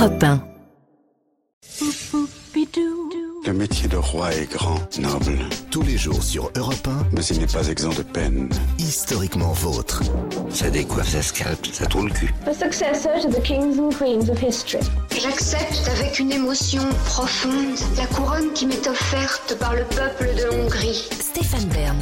[0.00, 0.40] Europe 1.
[3.46, 5.38] Le métier de roi est grand, noble,
[5.70, 8.48] Tous les jours sur Europe mais il n'est pas exempt de peine.
[8.78, 10.02] 1, historiquement vôtre.
[10.48, 12.32] Ça décoiffe, ça scalpe, ça tourne le cul.
[12.46, 14.82] The successor to the kings and queens of history.
[15.10, 21.10] J'accepte avec une émotion profonde la couronne qui m'est offerte par le peuple de Hongrie.
[21.20, 21.98] Stéphane Bern.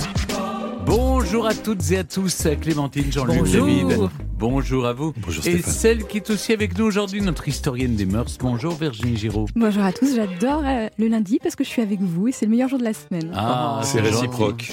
[0.87, 3.67] Bonjour à toutes et à tous, Clémentine, Jean-Luc, Bonjour.
[3.67, 4.28] David.
[4.39, 5.13] Bonjour à vous.
[5.17, 5.73] Bonjour et Stéphane.
[5.73, 8.37] celle qui est aussi avec nous aujourd'hui, notre historienne des mœurs.
[8.39, 9.47] Bonjour Virginie Giraud.
[9.57, 12.47] Bonjour à tous, j'adore euh, le lundi parce que je suis avec vous et c'est
[12.47, 13.33] le meilleur jour de la semaine.
[13.35, 14.15] Ah, C'est gentil.
[14.15, 14.73] réciproque.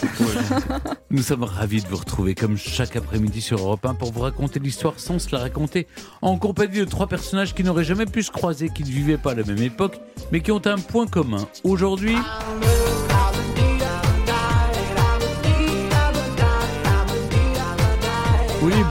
[1.09, 4.59] Nous sommes ravis de vous retrouver comme chaque après-midi sur Europe 1 pour vous raconter
[4.59, 5.88] l'histoire sans se la raconter
[6.22, 9.31] en compagnie de trois personnages qui n'auraient jamais pu se croiser, qui ne vivaient pas
[9.31, 10.00] à la même époque,
[10.31, 11.47] mais qui ont un point commun.
[11.63, 12.16] Aujourd'hui,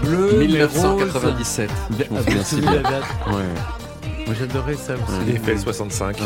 [0.02, 1.70] bleu, mais 1997.
[1.70, 1.98] rose.
[2.08, 2.82] Je m'en souviens si C'est bien.
[2.82, 4.24] Ouais.
[4.26, 5.28] Moi j'adorais ça aussi.
[5.28, 6.16] Il fait 65.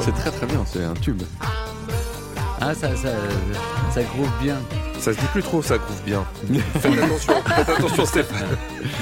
[0.00, 1.22] C'est très très bien, c'est un tube.
[2.64, 3.08] Ah, ça, ça,
[3.92, 4.56] ça groove bien.
[5.00, 6.24] Ça se dit plus trop, ça groove bien.
[6.78, 8.46] Faites attention, faites attention Stéphane.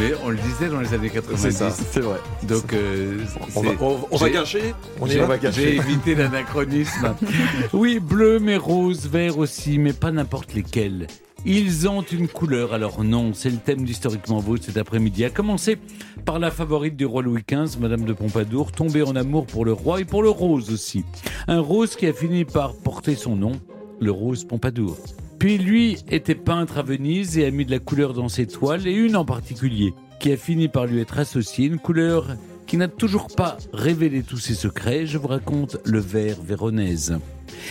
[0.00, 1.38] Mais on le disait dans les années 90.
[1.38, 1.68] C'est ça.
[1.70, 2.16] C'est vrai.
[2.44, 3.18] Donc, euh,
[3.54, 7.14] On va, on- on va gâcher On y va J'ai évité l'anachronisme.
[7.74, 11.06] oui, bleu, mais rose, vert aussi, mais pas n'importe lesquels.
[11.46, 15.24] Ils ont une couleur, alors non, c'est le thème d'Historiquement Vôtre cet après-midi.
[15.24, 15.78] À commencer
[16.26, 19.72] par la favorite du roi Louis XV, Madame de Pompadour, tombée en amour pour le
[19.72, 21.02] roi et pour le rose aussi.
[21.48, 23.52] Un rose qui a fini par porter son nom,
[24.00, 24.98] le rose Pompadour.
[25.38, 28.86] Puis lui était peintre à Venise et a mis de la couleur dans ses toiles,
[28.86, 32.26] et une en particulier, qui a fini par lui être associée, une couleur
[32.70, 35.04] qui n'a toujours pas révélé tous ses secrets.
[35.04, 37.18] Je vous raconte le vert véronèse.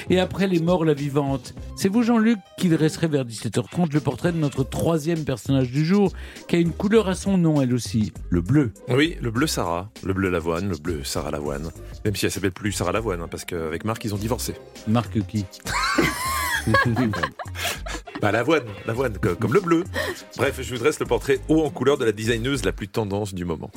[0.10, 1.56] Et après les morts, la vivante.
[1.78, 6.12] C'est vous, Jean-Luc, qui dresserait vers 17h30 le portrait de notre troisième personnage du jour,
[6.50, 8.74] qui a une couleur à son nom, elle aussi, le bleu.
[8.90, 11.70] Oui, le bleu Sarah, le bleu Lavoine, le bleu Sarah Lavoine.
[12.04, 14.54] Même si elle s'appelle plus Sarah Lavoine, hein, parce qu'avec Marc, ils ont divorcé.
[14.86, 15.46] Marque qui?
[18.22, 19.84] Bah Lavoine, Lavoine, co- comme le bleu.
[20.36, 23.34] Bref, je vous dresse le portrait haut en couleur de la designeuse la plus tendance
[23.34, 23.72] du moment.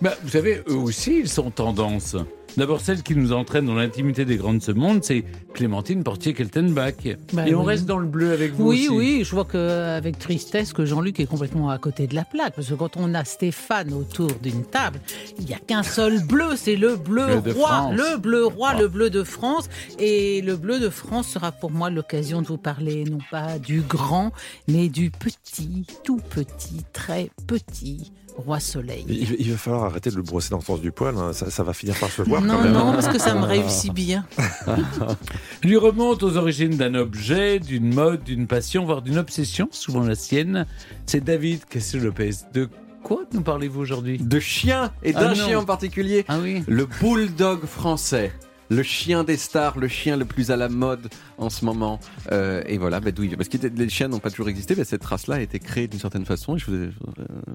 [0.00, 2.16] Bah, vous savez, eux aussi, ils sont tendance.
[2.56, 5.24] D'abord, celle qui nous entraîne dans l'intimité des grandes ce monde, c'est
[5.54, 6.94] Clémentine Portier-Keltenbach.
[7.32, 7.66] Bah Et on oui.
[7.68, 8.96] reste dans le bleu avec vous Oui, aussi.
[8.98, 12.54] oui, je vois que avec tristesse que Jean-Luc est complètement à côté de la plaque.
[12.54, 15.00] Parce que quand on a Stéphane autour d'une table,
[15.38, 17.90] il n'y a qu'un seul bleu, c'est le bleu Le de roi.
[17.92, 19.70] Le bleu roi, le bleu de France.
[19.98, 23.80] Et le bleu de France sera pour moi l'occasion de vous parler non pas du
[23.80, 24.30] grand,
[24.68, 29.04] mais du petit, tout petit, très petit roi soleil.
[29.08, 31.50] Il, il va falloir arrêter de le brosser dans le sens du poil, hein, ça,
[31.50, 32.72] ça va finir par se voir quand Non, même.
[32.72, 34.24] non, parce que ça me réussit bien.
[35.62, 40.14] lui remonte aux origines d'un objet, d'une mode, d'une passion, voire d'une obsession, souvent la
[40.14, 40.66] sienne.
[41.06, 42.32] C'est David Cassel-Lopez.
[42.52, 42.68] De
[43.02, 44.18] quoi nous parlez-vous aujourd'hui?
[44.18, 46.24] De chien et Ah d'un chien en particulier.
[46.28, 48.32] Ah oui Le bulldog français.
[48.72, 52.00] Le chien des stars, le chien le plus à la mode en ce moment.
[52.30, 53.36] Euh, et voilà, bah, d'où il vient.
[53.36, 56.00] Parce que les chiens n'ont pas toujours existé, mais cette race-là a été créée d'une
[56.00, 56.56] certaine façon.
[56.56, 56.90] Et je vous ai, euh,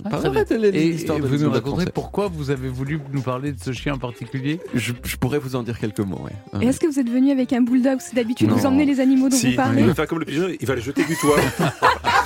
[0.06, 3.52] Ah, de Et, l'histoire et de vous nous raconterez pourquoi vous avez voulu nous parler
[3.52, 4.60] de ce chien en particulier?
[4.76, 6.62] Je, je pourrais vous en dire quelques mots, ouais.
[6.62, 7.98] Et Est-ce que vous êtes venu avec un bulldog?
[7.98, 9.82] Que d'habitude, vous emmenez les animaux dont Si, vous parlez.
[9.82, 11.38] il va faire comme le pigeon, il va les jeter du toit.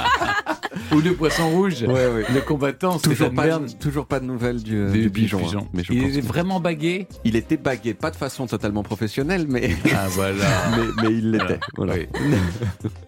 [0.94, 2.25] Ou le poisson rouge Ouais, ouais.
[2.34, 5.40] Le combattant, Toujours pas, toujours pas de nouvelles du, Du du pigeon.
[5.57, 5.68] hein.
[5.74, 9.75] Mais je Il est vraiment bagué il était bagué, pas de façon totalement professionnelle, mais,
[9.96, 11.59] Ah voilà mais, mais il l'était.
[11.78, 11.94] Voilà.
[11.96, 12.07] Oui.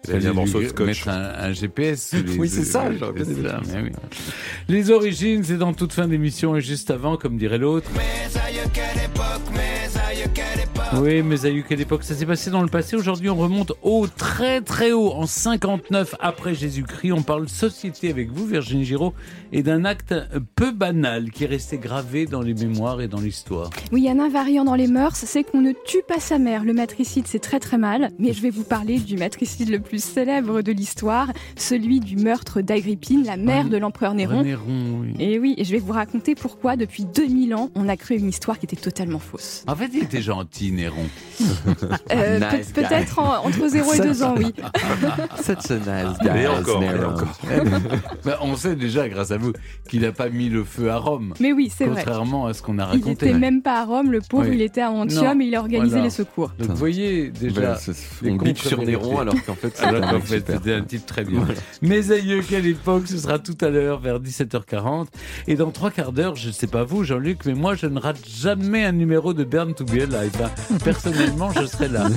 [0.08, 0.86] Il a mis un morceau de scotch.
[0.86, 2.12] Mettre un, un GPS.
[2.14, 3.90] les- Oui, c'est ça, mais oui.
[4.68, 7.90] Les origines, c'est dans toute fin d'émission et juste avant, comme dirait l'autre.
[11.00, 14.06] Oui, mais à quelle époque ça s'est passé dans le passé Aujourd'hui, on remonte haut,
[14.06, 17.12] très très haut, en 59 après Jésus-Christ.
[17.12, 19.12] On parle société avec vous, Virginie Giraud,
[19.52, 20.14] et d'un acte
[20.54, 23.70] peu banal qui est resté gravé dans les mémoires et dans l'histoire.
[23.92, 26.38] Oui, il y a un invariant dans les mœurs, c'est qu'on ne tue pas sa
[26.38, 26.64] mère.
[26.64, 28.10] Le matricide, c'est très très mal.
[28.18, 32.60] Mais je vais vous parler du matricide le plus célèbre de l'histoire, celui du meurtre
[32.60, 34.42] d'Agrippine, la mère Ah, de l'empereur Néron.
[34.42, 35.14] Néron, oui.
[35.18, 38.28] Et oui, et je vais vous raconter pourquoi depuis 2000 ans, on a cru une
[38.28, 39.64] histoire qui était totalement fausse.
[39.66, 41.04] En fait, il était gentil, Néron.
[42.12, 42.70] Euh, Nice.
[42.72, 44.52] Peut-être en- entre 0 et 2 ans, oui.
[45.42, 47.10] Such a nice Et guy, encore, et Néron.
[47.10, 47.38] encore.
[48.24, 49.52] Ben, on sait déjà, grâce à vous,
[49.88, 51.34] qu'il n'a pas mis le feu à Rome.
[51.40, 52.02] Mais oui, c'est vrai.
[52.04, 53.26] Contrairement à ce qu'on a Il raconté.
[53.26, 54.54] n'était même pas à Rome, le pauvre, Oui.
[54.56, 56.04] il était à Antium Non, et il a organisé voilà.
[56.04, 56.52] les secours.
[56.58, 57.76] Donc vous voyez déjà.
[58.22, 58.82] Ben, on bitch sur.
[58.84, 60.56] Néron alors qu'en fait c'est Alors un qu'en mec fait, super.
[60.56, 61.40] c'était un type très bien.
[61.82, 65.06] Mes aïeux, quelle époque, ce sera tout à l'heure vers 17h40.
[65.48, 67.98] Et dans trois quarts d'heure, je ne sais pas vous, Jean-Luc, mais moi, je ne
[67.98, 70.32] rate jamais un numéro de Burn to Be Alive.
[70.42, 70.50] hein.
[70.82, 72.08] Personnellement, je serai là.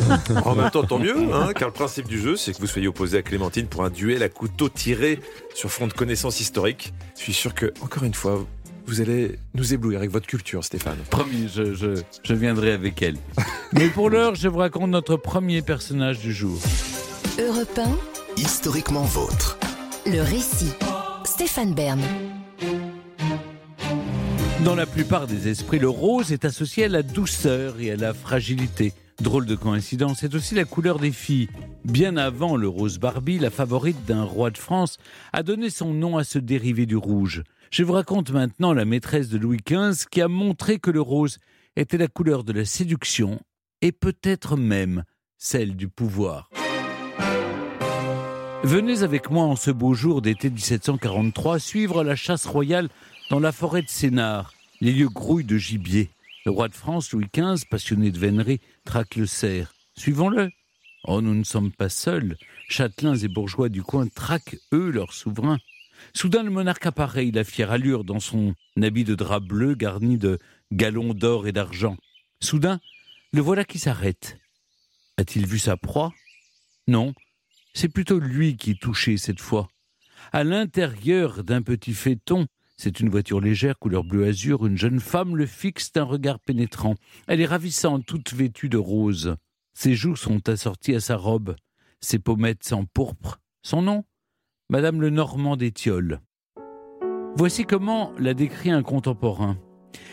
[0.46, 2.88] En même temps, tant mieux, hein, car le principe du jeu, c'est que vous soyez
[2.88, 5.20] opposé à Clémentine pour un duel à couteau tiré
[5.54, 6.94] sur fond de connaissances historiques.
[7.18, 8.46] Je suis sûr que, encore une fois,
[8.86, 10.98] vous allez nous éblouir avec votre culture, Stéphane.
[11.10, 13.18] Promis, je, je, je viendrai avec elle.
[13.74, 16.58] Mais pour l'heure, je vous raconte notre premier personnage du jour.
[17.40, 18.42] Europe 1.
[18.42, 19.58] Historiquement vôtre.
[20.06, 20.72] Le récit.
[21.26, 22.00] Stéphane Bern.
[24.66, 28.14] Dans la plupart des esprits, le rose est associé à la douceur et à la
[28.14, 28.92] fragilité.
[29.22, 31.48] Drôle de coïncidence, c'est aussi la couleur des filles.
[31.86, 34.98] Bien avant le rose Barbie, la favorite d'un roi de France,
[35.32, 37.44] a donné son nom à ce dérivé du rouge.
[37.72, 41.38] Je vous raconte maintenant la maîtresse de Louis XV qui a montré que le rose
[41.76, 43.40] était la couleur de la séduction
[43.82, 45.04] et peut-être même
[45.38, 46.50] celle du pouvoir.
[48.64, 52.90] Venez avec moi en ce beau jour d'été 1743 suivre la chasse royale
[53.30, 54.54] dans la forêt de Sénart.
[54.80, 56.10] Les lieux grouillent de gibier.
[56.46, 59.74] Le roi de France, Louis XV, passionné de vénerie, traque le cerf.
[59.98, 60.50] Suivons-le.
[61.04, 62.38] Oh, nous ne sommes pas seuls.
[62.70, 65.58] Châtelains et bourgeois du coin traquent, eux, leur souverain.
[66.14, 70.18] Soudain, le monarque apparaît, il a fière allure dans son habit de drap bleu garni
[70.18, 70.38] de
[70.72, 71.98] galons d'or et d'argent.
[72.40, 72.80] Soudain,
[73.34, 74.38] le voilà qui s'arrête.
[75.18, 76.14] A-t-il vu sa proie?
[76.88, 77.14] Non,
[77.74, 79.68] c'est plutôt lui qui est touché cette fois.
[80.32, 82.48] À l'intérieur d'un petit phaéton,
[82.78, 84.68] c'est une voiture légère, couleur bleu azur.
[84.68, 86.94] Une jeune femme le fixe d'un regard pénétrant.
[87.28, 89.36] Elle est ravissante, toute vêtue de rose.
[89.74, 91.56] Ses joues sont assorties à sa robe.
[92.02, 93.40] Ses pommettes sont pourpres.
[93.64, 94.06] Son nom?
[94.70, 96.22] Madame le Normand d'Étiole.
[97.36, 99.58] Voici comment la décrit un contemporain.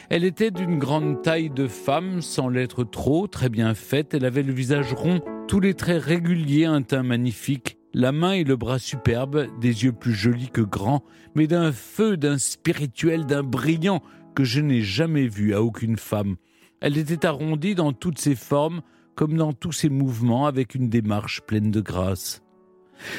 [0.08, 4.14] Elle était d'une grande taille de femme, sans l'être trop, très bien faite.
[4.14, 8.44] Elle avait le visage rond, tous les traits réguliers, un teint magnifique, la main et
[8.44, 11.04] le bras superbes, des yeux plus jolis que grands,
[11.34, 14.02] mais d'un feu, d'un spirituel, d'un brillant
[14.34, 16.36] que je n'ai jamais vu à aucune femme.
[16.80, 18.82] Elle était arrondie dans toutes ses formes,
[19.14, 22.42] comme dans tous ses mouvements, avec une démarche pleine de grâce.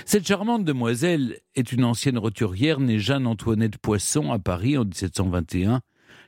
[0.06, 5.82] Cette charmante demoiselle est une ancienne roturière née Jeanne-Antoinette Poisson à Paris en 1721.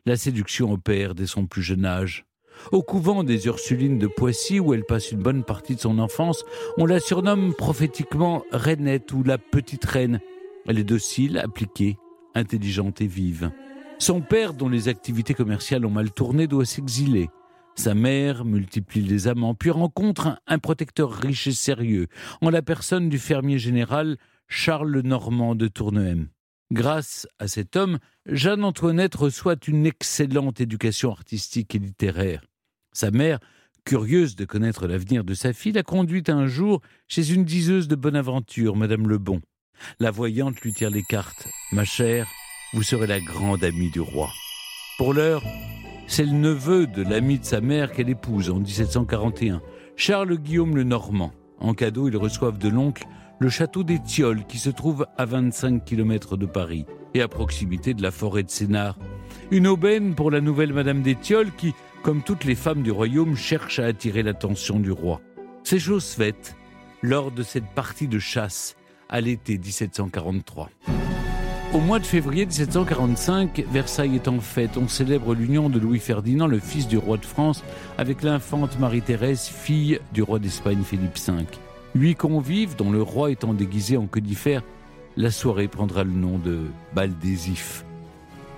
[0.05, 2.26] La séduction opère dès son plus jeune âge.
[2.71, 6.44] Au couvent des Ursulines de Poissy, où elle passe une bonne partie de son enfance,
[6.77, 10.19] on la surnomme prophétiquement Rainette ou la Petite Reine.
[10.68, 11.98] Elle est docile, appliquée,
[12.36, 13.51] intelligente et vive.
[14.00, 17.30] Son père, dont les activités commerciales ont mal tourné, doit s'exiler.
[17.75, 22.07] Sa mère multiplie les amants, puis rencontre un, protecteur riche et sérieux,
[22.42, 24.18] en la personne du fermier général
[24.48, 26.27] Charles Normand de Tournehem.
[26.71, 32.43] Grâce à cet homme, Jeanne-Antoinette reçoit une excellente éducation artistique et littéraire.
[32.91, 33.39] Sa mère,
[33.85, 37.95] curieuse de connaître l'avenir de sa fille, la conduit un jour chez une diseuse de
[37.95, 39.39] bonne aventure, Madame Lebon.
[39.99, 41.47] La voyante lui tire les cartes.
[41.71, 42.27] Ma chère,
[42.73, 44.29] vous serez la grande amie du roi.
[44.97, 45.43] Pour l'heure,
[46.07, 49.61] c'est le neveu de l'ami de sa mère qu'elle épouse en 1741,
[49.95, 51.31] Charles Guillaume le Normand.
[51.59, 53.05] En cadeau, ils reçoivent de l'oncle
[53.39, 53.99] le château des
[54.47, 58.49] qui se trouve à 25 km de Paris et à proximité de la forêt de
[58.49, 58.97] Sénart.
[59.51, 63.79] Une aubaine pour la nouvelle Madame des qui, comme toutes les femmes du royaume, cherche
[63.79, 65.21] à attirer l'attention du roi.
[65.63, 66.55] C'est chose faite
[67.01, 68.75] lors de cette partie de chasse
[69.09, 70.69] à l'été 1743.
[71.73, 74.77] Au mois de février 1745, Versailles est en fête.
[74.77, 77.63] On célèbre l'union de Louis Ferdinand, le fils du roi de France,
[77.97, 81.45] avec l'infante Marie-Thérèse, fille du roi d'Espagne Philippe V.
[81.97, 84.61] Huit convives, dont le roi étant déguisé en conifère,
[85.15, 87.83] la soirée prendra le nom de bal des ifs.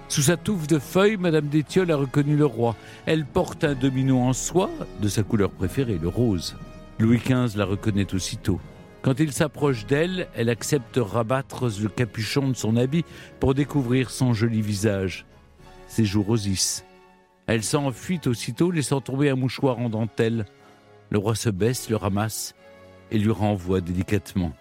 [0.09, 2.75] Sous sa touffe de feuilles, Madame d'Étiole a reconnu le roi.
[3.05, 4.69] Elle porte un domino en soie,
[5.01, 6.57] de sa couleur préférée, le rose.
[6.99, 8.59] Louis XV la reconnaît aussitôt.
[9.03, 13.05] Quand il s'approche d'elle, elle accepte rabattre le capuchon de son habit
[13.39, 15.25] pour découvrir son joli visage.
[15.87, 16.83] Ses joues rosissent.
[17.47, 20.45] Elle s'enfuit aussitôt, laissant tomber un mouchoir en dentelle.
[21.09, 22.53] Le roi se baisse, le ramasse
[23.11, 24.53] et lui renvoie délicatement.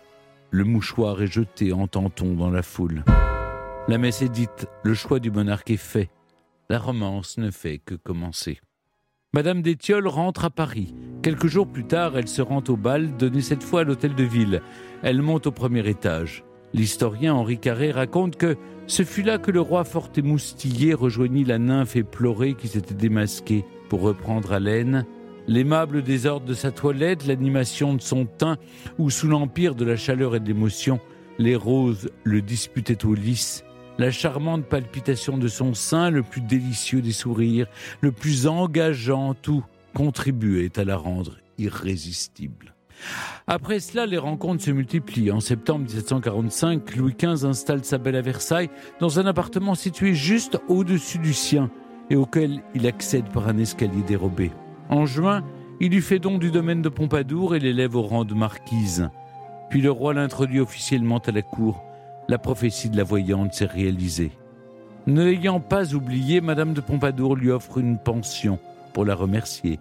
[0.50, 3.04] Le mouchoir est jeté en tenton dans la foule.
[3.88, 6.10] La messe est dite, le choix du monarque est fait.
[6.70, 8.60] La romance ne fait que commencer.
[9.34, 10.94] Madame d'Étiole rentre à Paris.
[11.22, 14.24] Quelques jours plus tard, elle se rend au bal, donné cette fois à l'hôtel de
[14.24, 14.62] ville.
[15.02, 16.44] Elle monte au premier étage.
[16.74, 21.58] L'historien Henri Carré raconte que ce fut là que le roi fort émoustillé rejoignit la
[21.58, 25.06] nymphe éplorée qui s'était démasquée pour reprendre haleine
[25.48, 28.58] L'aimable désordre de sa toilette, l'animation de son teint,
[28.98, 31.00] où sous l'empire de la chaleur et de l'émotion,
[31.38, 33.64] les roses le disputaient au lys,
[33.96, 37.66] la charmante palpitation de son sein, le plus délicieux des sourires,
[38.02, 39.64] le plus engageant, tout
[39.94, 42.74] contribuait à la rendre irrésistible.
[43.46, 45.30] Après cela, les rencontres se multiplient.
[45.30, 48.68] En septembre 1745, Louis XV installe sa belle à Versailles
[49.00, 51.70] dans un appartement situé juste au-dessus du sien
[52.10, 54.50] et auquel il accède par un escalier dérobé.
[54.88, 55.44] En juin,
[55.80, 59.10] il lui fait don du domaine de Pompadour et l'élève au rang de marquise.
[59.70, 61.82] Puis le roi l'introduit officiellement à la cour.
[62.28, 64.32] La prophétie de la voyante s'est réalisée.
[65.06, 68.58] Ne l'ayant pas oublié, Madame de Pompadour lui offre une pension
[68.92, 69.78] pour la remercier.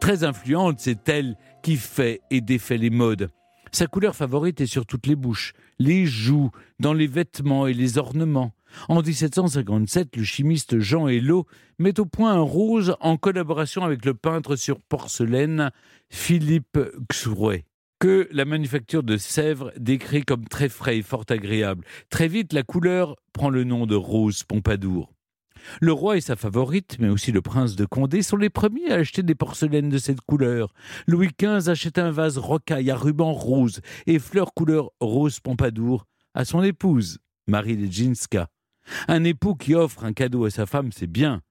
[0.00, 3.30] Très influente, c'est elle qui fait et défait les modes.
[3.72, 7.98] Sa couleur favorite est sur toutes les bouches, les joues, dans les vêtements et les
[7.98, 8.52] ornements.
[8.88, 11.46] En 1757, le chimiste Jean Hello
[11.78, 15.70] met au point un rose en collaboration avec le peintre sur porcelaine
[16.08, 16.78] Philippe
[17.10, 17.64] Xouret
[18.00, 21.84] que la manufacture de Sèvres décrit comme très frais et fort agréable.
[22.08, 25.12] Très vite, la couleur prend le nom de rose Pompadour.
[25.82, 28.96] Le roi et sa favorite, mais aussi le prince de Condé, sont les premiers à
[28.96, 30.72] acheter des porcelaines de cette couleur.
[31.06, 36.46] Louis XV achète un vase rocaille à ruban rose et fleurs couleur rose Pompadour à
[36.46, 38.48] son épouse, Marie Leginska.
[39.08, 41.42] Un époux qui offre un cadeau à sa femme, c'est bien.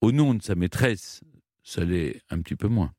[0.00, 1.20] Au nom de sa maîtresse,
[1.62, 2.92] ça l'est un petit peu moins.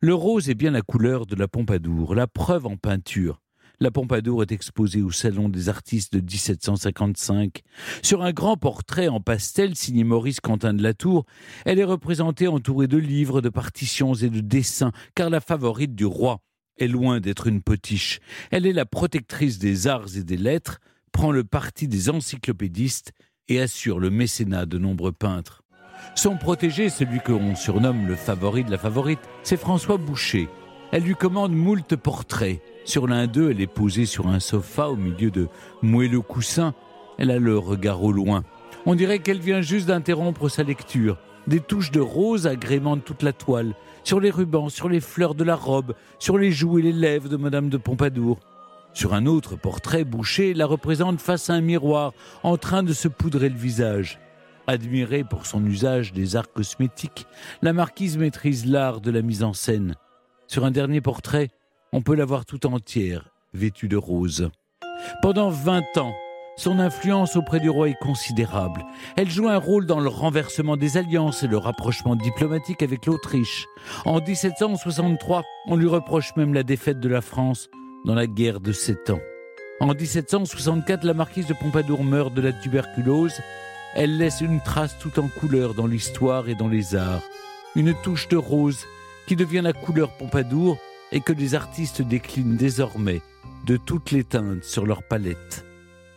[0.00, 3.40] Le rose est bien la couleur de la Pompadour, la preuve en peinture.
[3.82, 7.62] La Pompadour est exposée au Salon des artistes de 1755.
[8.02, 11.24] Sur un grand portrait en pastel signé Maurice Quentin de la Tour,
[11.64, 16.04] elle est représentée entourée de livres, de partitions et de dessins, car la favorite du
[16.04, 16.40] roi
[16.78, 18.20] est loin d'être une potiche.
[18.50, 20.80] Elle est la protectrice des arts et des lettres,
[21.12, 23.12] prend le parti des encyclopédistes
[23.50, 25.62] et assure le mécénat de nombreux peintres.
[26.14, 30.48] Son protégé, celui qu'on surnomme le favori de la favorite, c'est François Boucher.
[30.92, 32.60] Elle lui commande moult portraits.
[32.84, 35.48] Sur l'un d'eux, elle est posée sur un sofa au milieu de
[35.82, 36.74] moelleux coussins.
[37.18, 38.44] Elle a le regard au loin.
[38.86, 41.18] On dirait qu'elle vient juste d'interrompre sa lecture.
[41.46, 45.44] Des touches de rose agrémentent toute la toile, sur les rubans, sur les fleurs de
[45.44, 48.38] la robe, sur les joues et les lèvres de Madame de Pompadour.
[48.92, 53.08] Sur un autre portrait, Boucher la représente face à un miroir, en train de se
[53.08, 54.18] poudrer le visage.
[54.66, 57.26] Admirée pour son usage des arts cosmétiques,
[57.62, 59.94] la marquise maîtrise l'art de la mise en scène.
[60.46, 61.48] Sur un dernier portrait,
[61.92, 64.50] on peut la voir tout entière, vêtue de rose.
[65.22, 66.14] Pendant 20 ans,
[66.56, 68.84] son influence auprès du roi est considérable.
[69.16, 73.66] Elle joue un rôle dans le renversement des alliances et le rapprochement diplomatique avec l'Autriche.
[74.04, 77.70] En 1763, on lui reproche même la défaite de la France
[78.04, 79.20] dans la guerre de Sept Ans.
[79.80, 83.40] En 1764, la marquise de Pompadour meurt de la tuberculose
[83.94, 87.22] elle laisse une trace tout en couleur dans l'histoire et dans les arts.
[87.74, 88.86] Une touche de rose
[89.26, 90.78] qui devient la couleur Pompadour
[91.10, 93.20] et que les artistes déclinent désormais
[93.66, 95.64] de toutes les teintes sur leur palette.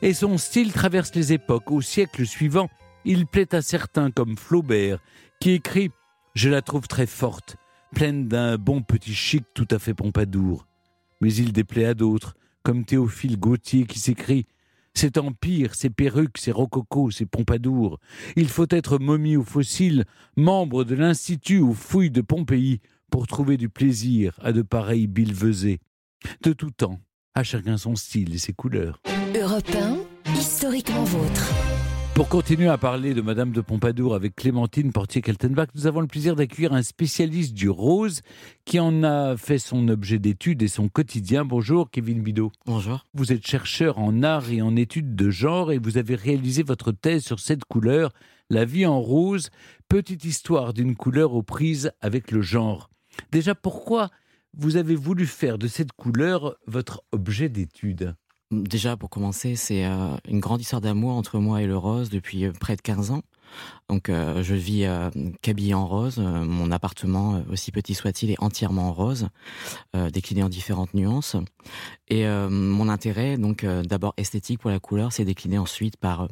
[0.04, 1.72] Et son style traverse les époques.
[1.72, 2.70] Au siècle suivant,
[3.06, 5.00] il plaît à certains comme Flaubert,
[5.40, 5.90] qui écrit
[6.36, 7.58] Je la trouve très forte,
[7.96, 10.68] pleine d'un bon petit chic tout à fait Pompadour.
[11.24, 14.46] Mais il déplaît à d'autres, comme Théophile Gautier, qui s'écrit
[14.94, 17.98] c'est empire, ces perruques, ces rococo, ces pompadours.
[18.36, 20.03] Il faut être momie ou fossile,
[20.36, 25.80] membre de l'Institut ou fouille de Pompéi pour trouver du plaisir à de pareilles billevesées.
[26.44, 27.00] De tout temps,
[27.36, 29.01] à chacun son style et ses couleurs.
[29.34, 29.72] Europe
[30.36, 31.73] historiquement vôtre.
[32.15, 36.36] Pour continuer à parler de Madame de Pompadour avec Clémentine Portier-Keltenbach, nous avons le plaisir
[36.36, 38.22] d'accueillir un spécialiste du rose
[38.65, 41.43] qui en a fait son objet d'étude et son quotidien.
[41.43, 42.51] Bonjour Kevin Bidot.
[42.67, 43.03] Bonjour.
[43.15, 46.91] Vous êtes chercheur en art et en études de genre et vous avez réalisé votre
[46.91, 48.12] thèse sur cette couleur,
[48.51, 49.50] la vie en rose,
[49.89, 52.91] petite histoire d'une couleur aux prises avec le genre.
[53.32, 54.12] Déjà, pourquoi
[54.55, 58.13] vous avez voulu faire de cette couleur votre objet d'étude?
[58.62, 62.46] Déjà, pour commencer, c'est euh, une grande histoire d'amour entre moi et le rose depuis
[62.46, 63.24] euh, près de 15 ans.
[63.90, 64.88] Donc, euh, je vis
[65.44, 66.18] qu'habillé en rose.
[66.18, 69.28] mon appartement, aussi petit soit-il, est entièrement en rose,
[70.12, 71.36] décliné en différentes nuances.
[72.08, 76.30] Et mon intérêt, donc d'abord esthétique pour la couleur, s'est décliné ensuite par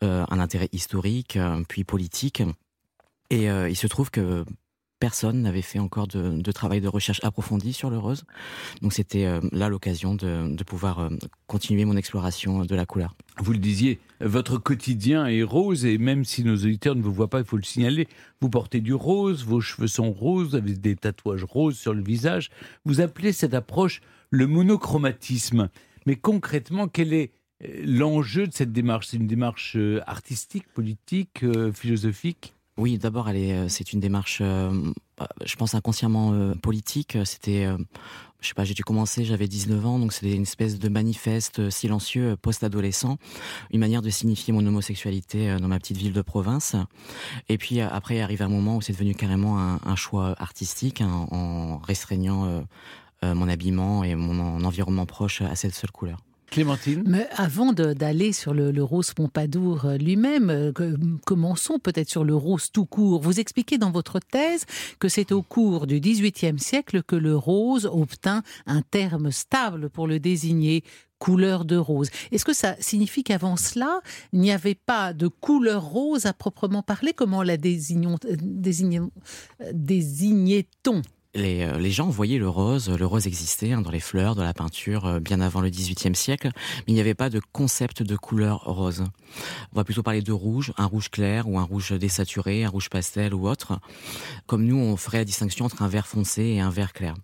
[0.00, 2.42] un intérêt historique, puis politique.
[3.28, 4.46] Et il se trouve que
[4.98, 8.24] personne n'avait fait encore de, travail de recherche approfondi sur le rose.
[8.80, 11.08] Donc c'était euh, là l'occasion de, pouvoir euh,
[11.46, 13.14] continuer mon exploration de la couleur.
[13.38, 17.28] Vous le disiez, votre quotidien est rose et même si nos auditeurs ne vous voient
[17.28, 18.08] pas, il faut le signaler,
[18.40, 22.02] vous portez du rose, vos cheveux sont roses, vous avez des tatouages roses sur le
[22.02, 22.50] visage.
[22.84, 25.68] Vous appelez cette approche le monochromatisme.
[26.06, 27.32] Mais concrètement, quel est
[27.62, 29.08] euh, l'enjeu de cette démarche?
[29.08, 32.54] C'est une démarche artistique, politique, philosophique?
[32.76, 37.16] Oui, d'abord, euh, c'est une démarche, euh, bah, je pense inconsciemment euh, politique.
[37.24, 37.68] C'était,
[38.40, 41.70] je sais pas, j'ai dû commencer, j'avais 19 ans, donc c'était une espèce de manifeste
[41.70, 43.16] silencieux post-adolescent,
[43.70, 46.74] une manière de signifier mon homosexualité dans ma petite ville de province.
[47.48, 51.78] Et puis après, arrive un moment où c'est devenu carrément un, choix artistique, hein, en
[51.78, 52.64] restreignant
[53.22, 56.18] mon habillement et mon environnement proche à cette seule couleur.
[56.50, 57.02] Clémentine?
[57.06, 60.72] Mais avant d'aller sur le, rose Pompadour euh, lui-même, euh,
[61.24, 63.20] commençons peut-être sur le rose tout court.
[63.20, 64.64] Vous expliquez dans votre thèse
[64.98, 70.06] que c'est au cours du XVIIIe siècle que le rose obtint un terme stable pour
[70.06, 70.84] le désigner.
[71.20, 72.10] couleur de rose.
[72.32, 74.00] Est-ce que ça signifie qu'avant cela,
[74.34, 77.14] il n'y avait pas de couleur rose à proprement parler?
[77.14, 78.18] Comment la désignons,
[79.72, 81.00] désignait-on?
[81.34, 84.54] Les, les, gens voyaient le rose, le rose existait hein, dans les fleurs, dans la
[84.54, 88.64] peinture, bien avant le XVIIIe siècle, mais il n'y avait pas de concept de couleur
[88.64, 89.04] rose.
[89.72, 92.90] On va plutôt parler de rouge, un rouge clair ou un rouge désaturé, un rouge
[92.90, 93.78] pastel ou autre.
[94.46, 97.14] Comme nous, on ferait la distinction entre un vert foncé et un vert clair.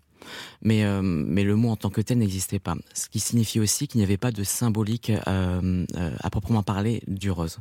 [0.61, 2.75] Mais, euh, mais le mot en tant que tel n'existait pas.
[2.93, 7.01] Ce qui signifie aussi qu'il n'y avait pas de symbolique euh, euh, à proprement parler
[7.07, 7.59] du rose.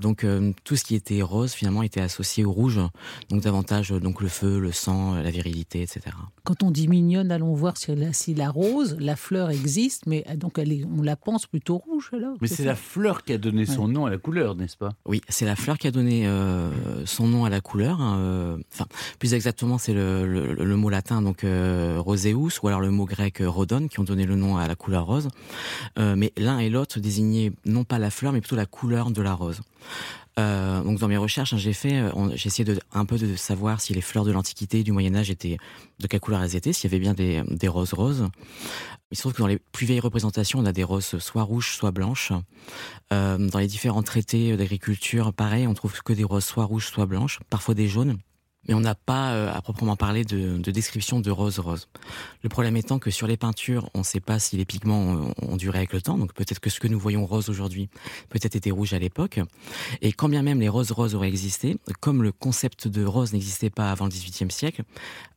[0.00, 0.26] Donc
[0.64, 2.80] tout ce qui était rose finalement était associé au rouge,
[3.28, 6.16] donc davantage donc le feu, le sang, la virilité, etc.
[6.44, 10.24] Quand on dit mignonne, allons voir si la, si la rose, la fleur existe, mais
[10.36, 12.36] donc elle est, on la pense plutôt rouge alors.
[12.40, 14.90] Mais c'est la fleur qui a donné son nom à la couleur, n'est-ce pas?
[15.06, 16.28] Oui, c'est la fleur qui a donné
[17.04, 18.00] son nom à la couleur.
[18.00, 18.86] Hein, enfin,
[19.18, 21.44] plus exactement, c'est le, le, mot latin donc
[22.00, 25.06] roseus ou alors le mot grec rhodon qui ont donné le nom à la couleur
[25.06, 25.28] rose.
[25.98, 29.22] Euh, mais l'un et l'autre désignaient non pas la fleur mais plutôt la couleur de
[29.22, 29.60] la rose.
[30.38, 33.80] Euh, donc dans mes recherches, hein, j'ai fait, euh, essayé de un peu de savoir
[33.80, 35.58] si les fleurs de l'Antiquité, du Moyen Âge étaient
[35.98, 38.28] de quelle couleur elles étaient, s'il y avait bien des, roses roses.
[39.10, 41.74] Il se trouve que dans les plus vieilles représentations, on a des roses soit rouges,
[41.74, 42.32] soit blanches.
[43.12, 47.06] Euh, dans les différents traités d'agriculture, pareil, on trouve que des roses soit rouges, soit
[47.06, 48.18] blanches, parfois des jaunes
[48.68, 51.88] mais on n'a pas euh, à proprement parler de, de, description de rose-rose.
[52.42, 55.56] Le problème étant que sur les peintures, on ne sait pas si les pigments ont,
[55.56, 57.88] duré avec le temps, donc peut-être que ce que nous voyons rose aujourd'hui
[58.28, 59.40] peut-être était rouge à l'époque.
[60.02, 63.90] Et quand bien même les roses-roses auraient existé, comme le concept de rose n'existait pas
[63.90, 64.82] avant le XVIIIe siècle,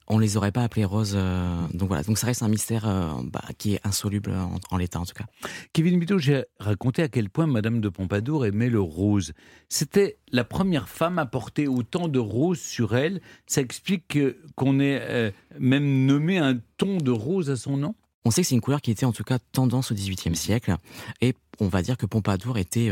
[0.07, 1.13] on les aurait pas appelés roses.
[1.15, 4.33] Euh, donc voilà, donc ça reste un mystère euh, bah, qui est insoluble
[4.71, 5.25] en, l'état en tout cas.
[5.71, 9.33] Kevin Bito, j'ai raconté à quel point Madame de Pompadour aimait le rose.
[9.69, 13.21] C'était la première femme à porter autant de rose sur elle.
[13.47, 14.17] Ça explique
[14.55, 17.95] qu'on ait euh, même nommé un ton de rose à son nom?
[18.25, 20.75] On sait que c'est une couleur qui était en tout cas tendance au XVIIIe siècle,
[21.21, 22.91] et on va dire que Pompadour était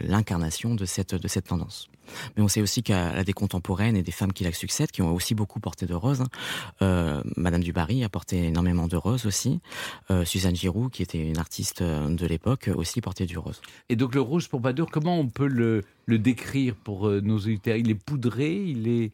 [0.00, 1.88] l'incarnation de cette, de cette tendance.
[2.36, 5.14] Mais on sait aussi a des contemporaines et des femmes qui la succèdent, qui ont
[5.14, 6.20] aussi beaucoup porté de roses.
[6.20, 6.28] Hein.
[6.82, 9.60] Euh, Madame du Barry a porté énormément de roses aussi.
[10.10, 13.60] Euh, Suzanne Giroud, qui était une artiste euh, de l'époque, aussi portait du rose.
[13.88, 17.76] Et donc le rose Pompadour, comment on peut le, le décrire pour nos auditeurs?
[17.76, 19.12] Il est poudré, il est...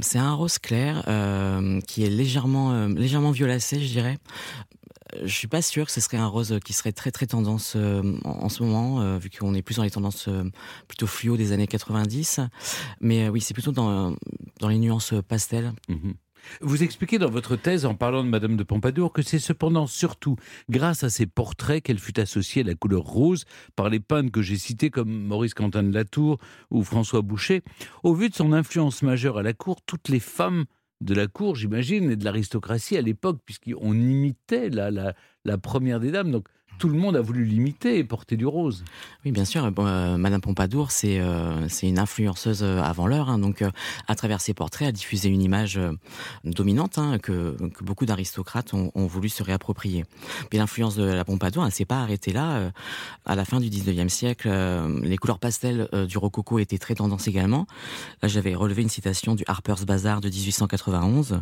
[0.00, 1.02] c'est un rose clair
[1.86, 4.18] qui est légèrement, légèrement violacé, je dirais
[5.22, 8.02] je suis pas sûr que ce serait un rose qui serait très très tendance euh,
[8.24, 10.44] en, ce moment, euh, vu qu'on est plus dans les tendances euh,
[10.88, 12.40] plutôt fluo des années 90.
[13.00, 14.16] Mais oui, c'est plutôt dans,
[14.60, 15.72] dans les nuances pastel.
[15.88, 16.14] Mhm.
[16.60, 20.36] Vous expliquez dans votre thèse, en parlant de Madame de Pompadour, que c'est cependant surtout
[20.68, 23.44] grâce à ses portraits qu'elle fut associée à la couleur rose
[23.76, 26.38] par les peintres que j'ai cités comme Maurice Quentin de Latour
[26.70, 27.62] ou François Boucher.
[28.02, 30.66] Au vu de son influence majeure à la cour, toutes les femmes
[31.00, 36.40] de la cour, j'imagine, et de l'aristocratie à l'époque, puisqu'on imitait la, première des dames.
[36.78, 38.84] Tout le monde a voulu l'imiter et porter du rose.
[39.24, 39.70] Oui, bien sûr.
[39.78, 43.30] Euh, Madame Pompadour, c'est euh, une influenceuse euh, avant l'heure.
[43.30, 43.64] Hein, donc,
[44.08, 45.80] à travers ses portraits, a diffusé une image
[46.44, 50.04] dominante hein, que, beaucoup d'aristocrates ont, voulu se réapproprier.
[50.52, 52.70] Mais l'influence de la Pompadour, elle s'est pas arrêtée là.
[53.26, 54.50] à la fin du 19e siècle,
[55.02, 57.66] les couleurs pastel du rococo étaient très tendance également.
[58.22, 61.40] J'avais relevé une citation du Harper's Bazaar de 1891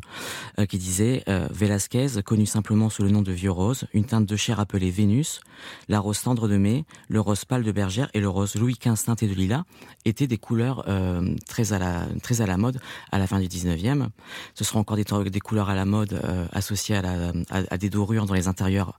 [0.68, 4.60] qui disait Velasquez, connu simplement sous le nom de Vieux Rose, une teinte de chair
[4.60, 4.90] appelée
[5.22, 5.40] Vénus,
[5.88, 9.04] la rose tendre de mai, le rose pâle de bergère et le rose Louis XV
[9.04, 9.62] teinté de lilas
[10.04, 12.80] étaient des couleurs euh, très, à la, très à la mode
[13.12, 14.08] à la fin du 19e.
[14.54, 17.90] Ce seront encore des, des couleurs à la mode euh, associées à, la, à, des
[17.90, 18.98] dorures dans les intérieurs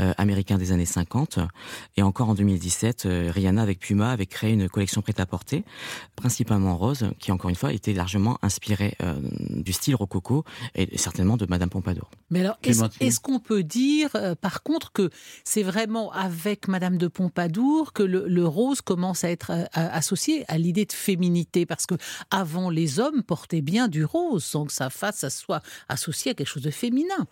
[0.00, 1.38] euh, américains des années 50.
[1.96, 5.64] Et encore en 2017, Rihanna avec Puma avait créé une collection prête-à-porter,
[6.16, 8.96] principalement rose, qui encore une fois était largement inspirée
[9.50, 12.10] du style rococo et certainement de Madame Pompadour.
[12.30, 15.10] Mais alors, est-ce qu'on peut dire par contre que
[15.44, 20.58] c'est vraiment avec Madame de Pompadour que le, rose commence à être euh, associé à
[20.58, 21.94] l'idée de féminité, parce que
[22.30, 26.34] avant les hommes portaient bien du rose, sans que sa face ça soit associé à
[26.34, 27.26] quelque chose de féminin.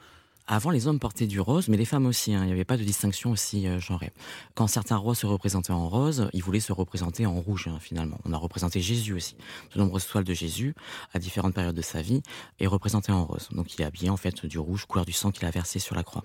[0.52, 2.34] Avant, les hommes portaient du rose, mais les femmes aussi.
[2.34, 2.40] Hein.
[2.42, 4.10] Il n'y avait pas de distinction aussi euh, genrée.
[4.56, 8.18] Quand certains rois se représentaient en rose, ils voulaient se représenter en rouge, hein, finalement.
[8.24, 9.36] On a représenté Jésus aussi.
[9.72, 10.74] De nombreuses toiles de Jésus,
[11.14, 12.20] à différentes périodes de sa vie,
[12.58, 13.48] et représenté en rose.
[13.52, 15.94] Donc il est habillé en fait du rouge, couleur du sang qu'il a versé sur
[15.94, 16.24] la croix.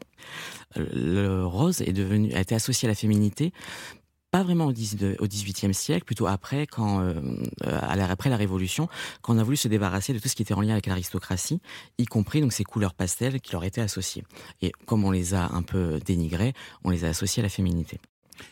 [0.76, 3.54] Le rose est devenu, a été associé à la féminité
[4.36, 7.14] pas vraiment au XVIIIe siècle, plutôt après, quand, euh,
[7.64, 8.90] après la Révolution,
[9.22, 11.62] quand on a voulu se débarrasser de tout ce qui était en lien avec l'aristocratie,
[11.98, 14.26] y compris donc ces couleurs pastel qui leur étaient associées.
[14.62, 16.52] Et comme on les a un peu dénigrées,
[16.84, 17.98] on les a associées à la féminité.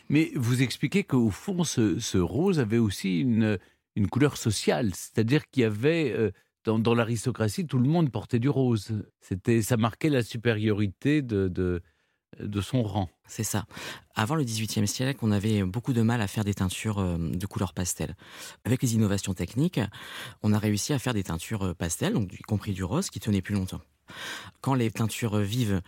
[0.08, 3.58] Mais vous expliquez qu'au fond, ce, rose avait aussi une,
[3.94, 6.30] une couleur sociale, c'est-à-dire qu'il y avait euh,
[6.64, 9.02] dans, dans l'aristocratie, tout le monde portait du rose.
[9.20, 11.82] C'était, ça marquait la supériorité de, de
[12.40, 13.08] de son rang.
[13.26, 13.66] C'est ça.
[14.14, 17.46] Avant le XVIIIe siècle, on avait beaucoup de mal à faire des teintures euh, de
[17.46, 18.16] couleur pastel.
[18.64, 19.80] Avec les innovations techniques,
[20.42, 23.20] on a réussi à faire des teintures euh, pastel, donc y compris du rose, qui
[23.20, 23.80] tenaient plus longtemps.
[24.60, 25.80] Quand les teintures vives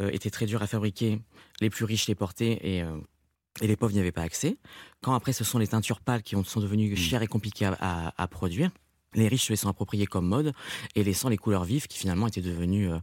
[0.00, 1.20] euh, étaient très dures à fabriquer,
[1.60, 2.84] les plus riches les portaient et,
[3.60, 4.56] et les pauvres n'y avaient pas accès.
[5.02, 6.96] Quand après, ce sont les teintures pâles qui sont devenues mmh.
[6.96, 8.70] chères et compliquées à, produire,
[9.14, 10.52] les riches se les sont appropriées comme mode
[10.94, 12.98] et laissant les couleurs vives qui finalement étaient devenues euh,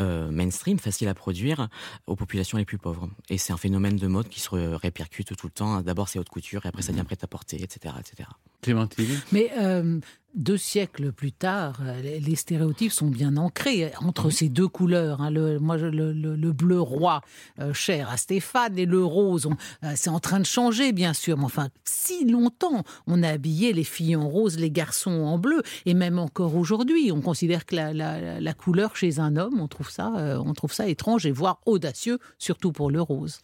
[0.00, 1.68] mainstream, facile à produire
[2.06, 3.08] aux populations les plus pauvres.
[3.30, 5.80] Et c'est un phénomène de mode qui se répercute tout le temps.
[5.82, 7.94] D'abord c'est haute couture et après ça devient prêt à porter, etc.
[7.98, 8.28] etc.
[8.62, 9.20] Clémentine?
[9.32, 10.00] Mais euh,
[10.38, 15.20] deux siècles plus tard, euh, les stéréotypes sont bien ancrés entre ces deux couleurs.
[15.20, 15.30] Hein.
[15.30, 17.22] Le, moi, le, bleu roi,
[17.58, 19.48] euh, cher à Stéphane, et le rose,
[19.84, 21.36] euh, c'est en train de changer, bien sûr.
[21.38, 25.62] Mais enfin, si longtemps, on a habillé les filles en rose, les garçons en bleu,
[25.86, 30.40] et même encore aujourd'hui, on considère que la, couleur chez un homme, on trouve ça,
[30.44, 33.40] on trouve ça étrange et voire audacieux, surtout pour le rose.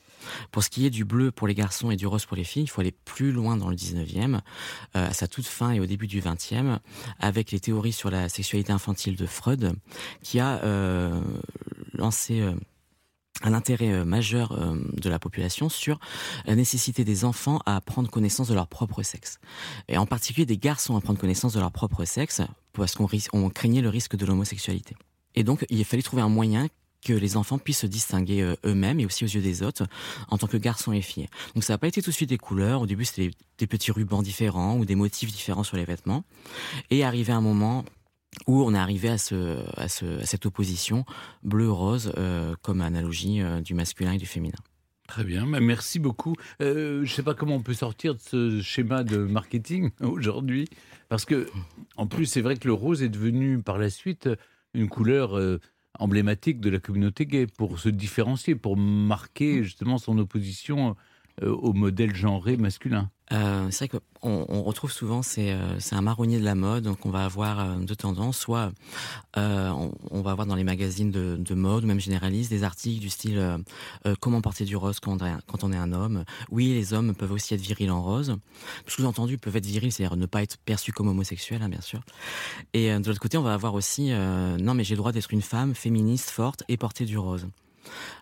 [0.51, 2.65] Pour ce qui est du bleu pour les garçons et du rose pour les filles,
[2.65, 4.41] il faut aller plus loin dans le 19e,
[5.05, 6.79] à sa toute fin et au début du 20e
[7.19, 9.73] avec les théories sur la sexualité infantile de Freud,
[10.23, 11.21] qui a euh,
[11.93, 12.55] lancé euh,
[13.43, 15.99] un intérêt euh, majeur de la population sur
[16.47, 19.39] la nécessité des enfants à prendre connaissance de leur propre sexe.
[19.89, 23.83] Et en particulier des garçons à prendre connaissance de leur propre sexe, parce qu'on craignait
[23.83, 24.97] le risque de l'homosexualité.
[25.35, 26.69] Et donc, il fallait trouver un moyen
[27.05, 29.85] que les enfants puissent se distinguer euh, eux-mêmes et aussi aux yeux des autres
[30.29, 31.29] en tant que garçons et filles.
[31.55, 32.81] Donc ça n'a pas été tout de suite des couleurs.
[32.81, 36.25] Au début, c'était des, petits rubans différents ou des motifs différents sur les vêtements.
[36.91, 37.85] Et arrivé un moment
[38.47, 41.05] où on est arrivé à, ce, à, cette opposition
[41.43, 44.59] bleu-rose euh, comme analogie euh, du masculin et du féminin.
[45.07, 46.35] Très bien, bah, merci beaucoup.
[46.61, 50.67] je ne sais pas comment on peut sortir de ce schéma de marketing aujourd'hui,
[51.11, 51.47] parce que
[51.97, 54.31] en plus c'est vrai que le rose est devenu par la suite
[54.73, 55.39] une couleur
[55.99, 60.93] emblématique de la communauté gay pour se différencier, pour marquer justement son opposition euh,
[61.43, 63.11] au modèle genré masculin.
[63.33, 67.07] Euh, c'est vrai qu'on on retrouve souvent, c'est euh, un marronnier de la mode, donc
[67.07, 68.39] on va avoir euh, deux tendances.
[68.39, 68.73] Soit
[69.37, 73.65] on, va avoir dans les magazines de, de mode, même généralistes, des articles du style
[74.21, 76.25] comment porter du rose quand on, est, quand on est un homme.
[76.51, 78.37] Oui, les hommes peuvent aussi être virils en rose.
[78.87, 82.01] Sous-entendu, peuvent être virils, c'est-à-dire ne pas être perçus comme homosexuels, hein, bien sûr.
[82.73, 85.43] Et de l'autre côté, on va avoir aussi non, mais j'ai le droit d'être une
[85.43, 87.49] femme féministe, forte et porter du rose.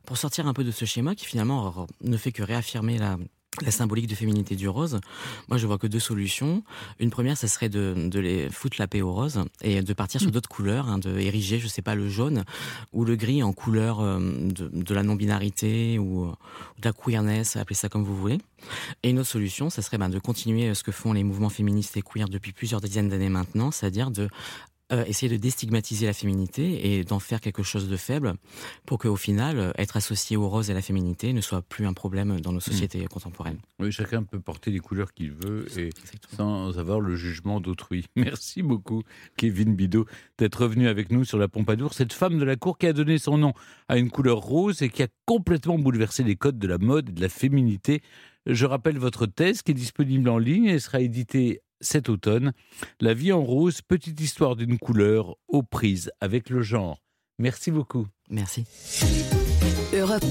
[0.07, 3.19] Pour sortir un peu de ce schéma qui finalement ne fait que réaffirmer la,
[3.61, 4.99] la symbolique de féminité du rose,
[5.49, 6.63] moi je vois que deux solutions.
[6.99, 10.31] Une première, ça serait de, les foutre la paix au rose et de partir sur
[10.31, 10.33] mm.
[10.33, 12.45] d'autres couleurs, hein, de ériger, je sais pas, le jaune
[12.93, 16.33] ou le gris en couleur euh, de, la non-binarité ou,
[16.79, 18.39] de la queerness, appelez ça comme vous voulez.
[19.03, 21.97] Et une autre solution, ça serait ben, de continuer ce que font les mouvements féministes
[21.97, 24.29] et queer depuis plusieurs dizaines d'années maintenant, c'est-à-dire de
[24.93, 28.35] euh, essayer de déstigmatiser la féminité et d'en faire quelque chose de faible
[28.85, 31.87] pour qu'au final, euh, être associé au rose et à la féminité ne soit plus
[31.87, 32.61] un problème dans nos hmm.
[32.61, 33.59] sociétés contemporaines.
[33.79, 35.91] Oui, chacun peut porter les couleurs qu'il veut et
[36.37, 38.05] sans avoir le jugement d'autrui.
[38.17, 39.03] Merci beaucoup,
[39.39, 42.87] Kevin Bidot, d'être revenu avec nous sur la Pompadour, cette femme de la cour qui
[42.87, 43.55] a donné son nom
[43.89, 47.13] à une couleur rose et qui a complètement bouleversé les codes de la mode et
[47.13, 48.03] de la féminité.
[48.45, 52.53] Je rappelle votre thèse qui est disponible en ligne et sera éditée cet automne.
[53.01, 56.99] La vie en rose, petite histoire d'une couleur aux prises avec le genre.
[57.39, 58.07] Merci beaucoup.
[58.31, 58.65] Merci.
[59.93, 60.25] Europe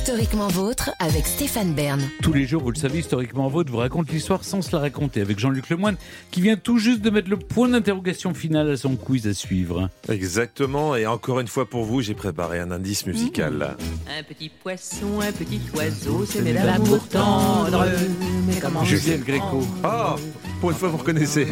[0.00, 2.00] Historiquement vôtre avec Stéphane Bern.
[2.22, 5.20] Tous les jours, vous le savez, Historiquement vôtre vous raconte l'histoire sans se la raconter
[5.20, 5.96] avec Jean-Luc Lemoine
[6.30, 9.90] qui vient tout juste de mettre le point d'interrogation final à son quiz à suivre.
[10.08, 13.76] Exactement, et encore une fois pour vous, j'ai préparé un indice musical.
[13.78, 14.18] Mmh.
[14.18, 17.84] Un petit poisson, un petit oiseau, c'est l'amour tendre.
[18.46, 19.66] Mais comment Juliette Gréco.
[19.84, 20.16] Ah,
[20.62, 21.46] pour une fois, vous reconnaissez.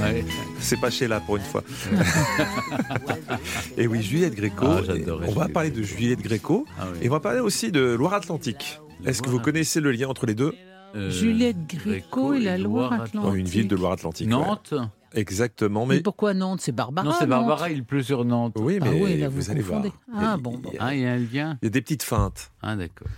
[0.58, 1.62] C'est pas Sheila pour une fois.
[3.76, 4.66] et oui, Juliette Gréco.
[4.66, 4.80] Ah,
[5.26, 8.38] on va parler de Juliette Gréco ah et on va parler aussi de Loire-Atlantique.
[9.05, 10.55] Est-ce que vous connaissez le lien entre les deux
[10.94, 13.38] euh, Juliette Gréco et la Loire-Atlantique.
[13.38, 14.29] une ville de Loire-Atlantique.
[14.29, 14.74] Nantes
[15.14, 15.87] Exactement.
[15.87, 16.01] Mais...
[16.01, 16.61] pourquoi Nantes?
[16.62, 17.07] C'est Barbara.
[17.07, 18.55] Non, c'est Barbara, il pleut sur Nantes.
[18.59, 19.83] Oui, mais ah là, vous, allez voir.
[20.14, 22.53] Ah, bon, Ah, il y a un lien Il y a des petites feintes.
[22.62, 23.09] Ah, d'accord.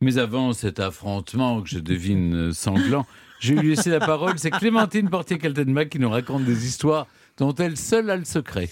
[0.00, 3.04] Mais avant cet affrontement que je devine sanglant,
[3.40, 4.38] je vais lui laisser la parole.
[4.38, 7.06] C'est Clémentine Portier-Kaltenbach qui nous raconte des histoires
[7.38, 8.68] dont elle seule a le secret.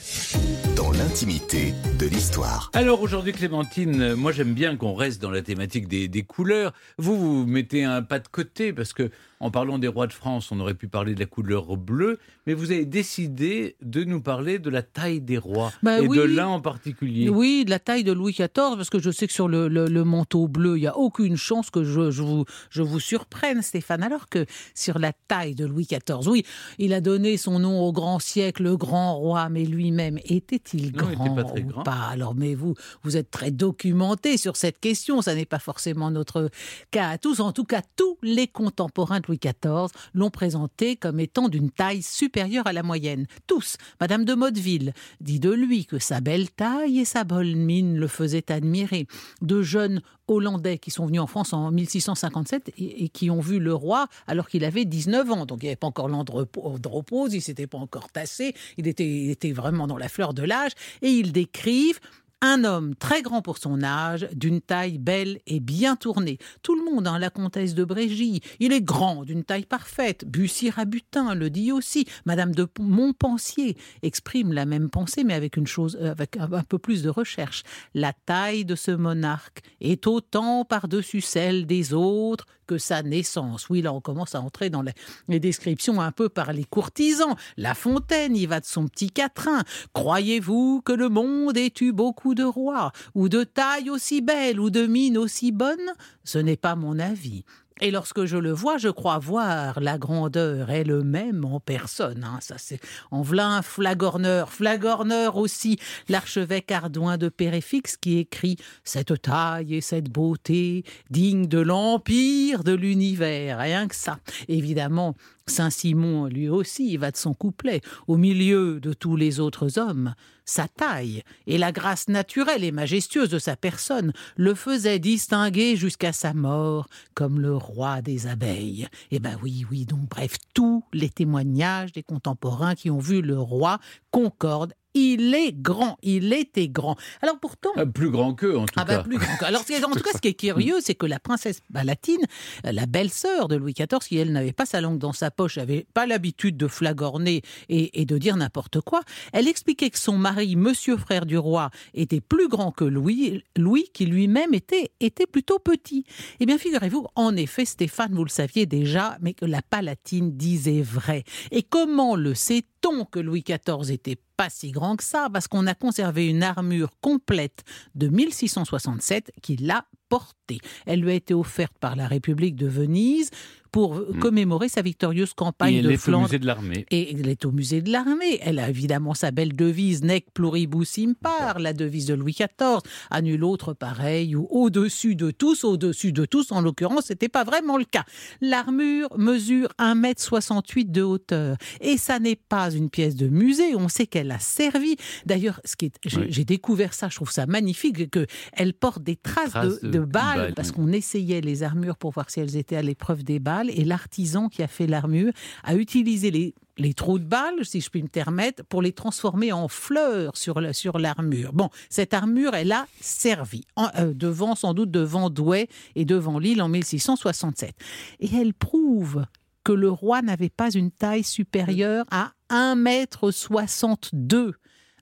[0.76, 2.70] Dans l'intimité de l'histoire.
[2.74, 6.72] Alors aujourd'hui Clémentine, moi j'aime bien qu'on reste dans la thématique des, des, couleurs.
[6.98, 10.50] Vous, vous mettez un pas de côté parce que en parlant des rois de France,
[10.50, 14.58] on aurait pu parler de la couleur bleue, mais vous avez décidé de nous parler
[14.58, 17.28] de la taille des rois bah et de l'un en particulier.
[17.28, 20.48] Oui, de la taille de Louis XIV, parce que je sais que sur le, manteau
[20.48, 24.46] bleu, il n'y a aucune chance que je, vous, je vous surprenne, Stéphane, alors que
[24.74, 26.44] sur la taille de Louis XIV, oui,
[26.78, 30.92] il a donné son nom au grand siècle, le grand roi, mais lui-même était était-il
[30.92, 31.82] grand pas très ou grand.
[31.82, 32.08] pas?
[32.10, 35.22] Alors, mais vous, vous êtes très documenté sur cette question.
[35.22, 36.50] Ça n'est pas forcément notre
[36.90, 37.40] cas à tous.
[37.40, 42.02] En tout cas, tous les contemporains de Louis XIV l'ont présenté comme étant d'une taille
[42.02, 43.26] supérieure à la moyenne.
[43.46, 43.76] Tous.
[44.00, 48.08] Madame de Motteville dit de lui que sa belle taille et sa bonne mine le
[48.08, 49.06] faisaient admirer.
[49.42, 53.74] De jeunes Hollandais qui sont venus en France en 1657 et, qui ont vu le
[53.74, 55.46] roi alors qu'il avait 19 ans.
[55.46, 59.86] Donc il n'y avait pas encore l'andropause, il s'était pas encore tassé, il était vraiment
[59.86, 60.72] dans la fleur de l'âge.
[61.02, 62.00] Et ils décrivent
[62.42, 66.38] un homme très grand pour son âge, d'une taille belle et bien tournée.
[66.62, 70.24] Tout le monde, hein, la comtesse de Brégy, il est grand, d'une taille parfaite.
[70.26, 72.06] Bussy Rabutin le dit aussi.
[72.26, 76.62] Madame de Montpensier exprime la même pensée, mais avec une chose, euh, avec un, un
[76.62, 77.62] peu plus de recherche.
[77.94, 83.68] La taille de ce monarque est autant par-dessus celle des autres que sa naissance.
[83.68, 87.36] Oui, là, on commence à entrer dans les, descriptions un peu par les courtisans.
[87.56, 89.62] La Fontaine y va de son petit quatrain.
[89.92, 94.70] Croyez-vous que le monde ait eu beaucoup de rois, ou de taille aussi belle, ou
[94.70, 95.92] de mine aussi bonne
[96.24, 97.44] Ce n'est pas mon avis.
[97.82, 102.24] Et lorsque je le vois, je crois voir la grandeur elle-même en personne.
[102.24, 102.38] Hein.
[102.40, 104.50] Ça, c'est en v'là un flagorneur.
[104.50, 111.58] Flagorneur aussi, l'archevêque Ardouin de Péréfix qui écrit Cette taille et cette beauté digne de
[111.58, 113.58] l'empire de l'univers.
[113.58, 114.20] Rien que ça.
[114.48, 115.14] Évidemment,
[115.48, 117.80] Saint-Simon, lui aussi, va de son couplet.
[118.08, 123.28] Au milieu de tous les autres hommes, sa taille et la grâce naturelle et majestueuse
[123.28, 128.88] de sa personne le faisaient distinguer jusqu'à sa mort comme le roi des abeilles.
[129.10, 133.38] Eh ben oui, oui, donc bref, tous les témoignages des contemporains qui ont vu le
[133.38, 133.78] roi
[134.10, 136.96] concordent il est grand, il était grand.
[137.20, 137.70] Alors pourtant...
[137.76, 139.02] Ah, plus grand qu'eux, en tout ah bah, cas.
[139.02, 139.46] plus grand qu'eux.
[139.46, 142.22] Alors, en tout cas, ce qui est curieux, c'est que la princesse Palatine,
[142.64, 145.86] la belle-sœur de Louis XIV, qui elle n'avait pas sa langue dans sa poche, n'avait
[145.92, 149.02] pas l'habitude de flagorner et, et de dire n'importe quoi,
[149.34, 153.90] elle expliquait que son mari, monsieur frère du roi, était plus grand que Louis, Louis
[153.92, 156.04] qui lui-même était, était plutôt petit.
[156.40, 160.80] Eh bien, figurez-vous, en effet, Stéphane, vous le saviez déjà, mais que la Palatine disait
[160.80, 161.24] vrai.
[161.50, 165.66] Et comment le sait-on que Louis XIV était pas si grand que ça, parce qu'on
[165.66, 170.58] a conservé une armure complète de 1667 qu'il a portée.
[170.86, 173.30] Elle lui a été offerte par la République de Venise
[173.76, 176.22] pour commémorer sa victorieuse campagne Et elle de est au Flandre.
[176.24, 176.86] musée de l'armée.
[176.90, 178.38] Et elle est au musée de l'armée.
[178.40, 182.78] Elle a évidemment sa belle devise Nec pluribus impar, la devise de Louis XIV.
[183.10, 187.44] À nul autre pareil, ou au-dessus de tous, au-dessus de tous, en l'occurrence, c'était pas
[187.44, 188.04] vraiment le cas.
[188.40, 191.58] L'armure mesure 1m68 de hauteur.
[191.82, 193.74] Et ça n'est pas une pièce de musée.
[193.76, 194.96] On sait qu'elle a servi.
[195.26, 196.26] D'ailleurs, ce qui est, j'ai, Oui.
[196.30, 199.92] j'ai découvert ça, je trouve ça magnifique, que elle porte des traces, Traces de, de
[199.92, 200.74] de balles, balles, parce oui.
[200.76, 203.65] qu'on essayait les armures pour voir si elles étaient à l'épreuve des balles.
[203.70, 205.32] Et l'artisan qui a fait l'armure
[205.64, 206.54] a utilisé les,
[206.94, 210.72] trous de balles, si je puis me permettre, pour les transformer en fleurs sur, la-
[210.72, 211.52] sur l'armure.
[211.52, 213.62] Bon, cette armure, elle a servi,
[213.98, 217.74] euh, devant, sans doute devant Douai et devant Lille en 1667.
[218.20, 219.24] Et elle prouve
[219.64, 224.52] que le roi n'avait pas une taille supérieure à 1m62.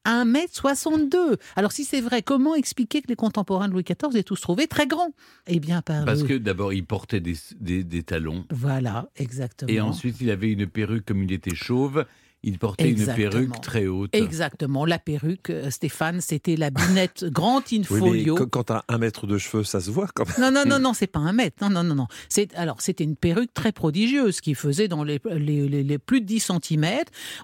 [0.06, 1.36] 1m62.
[1.56, 4.66] Alors si c'est vrai, comment expliquer que les contemporains de Louis XIV aient tous trouvé
[4.66, 5.10] très grands
[5.46, 8.44] Eh bien par Parce que d'abord, il portait des, des- des talons.
[8.50, 9.70] Voilà, exactement.
[9.72, 12.04] Et ensuite, il avait une perruque, comme il était chauve,
[12.44, 14.14] il portait une perruque très haute.
[14.14, 18.98] Exactement, la perruque, euh, Stéphane, c'était la binette grand in Oui, mais quand, t'as un
[18.98, 20.37] mètre de cheveux, ça se voit quand même.
[20.40, 21.57] Non, non, non, non, c'est pas un mètre.
[21.62, 22.07] Non, non, non, non.
[22.28, 26.20] C'est alors c'était une perruque très prodigieuse qui faisait dans les, les, les- les plus
[26.20, 26.87] de 10 cm.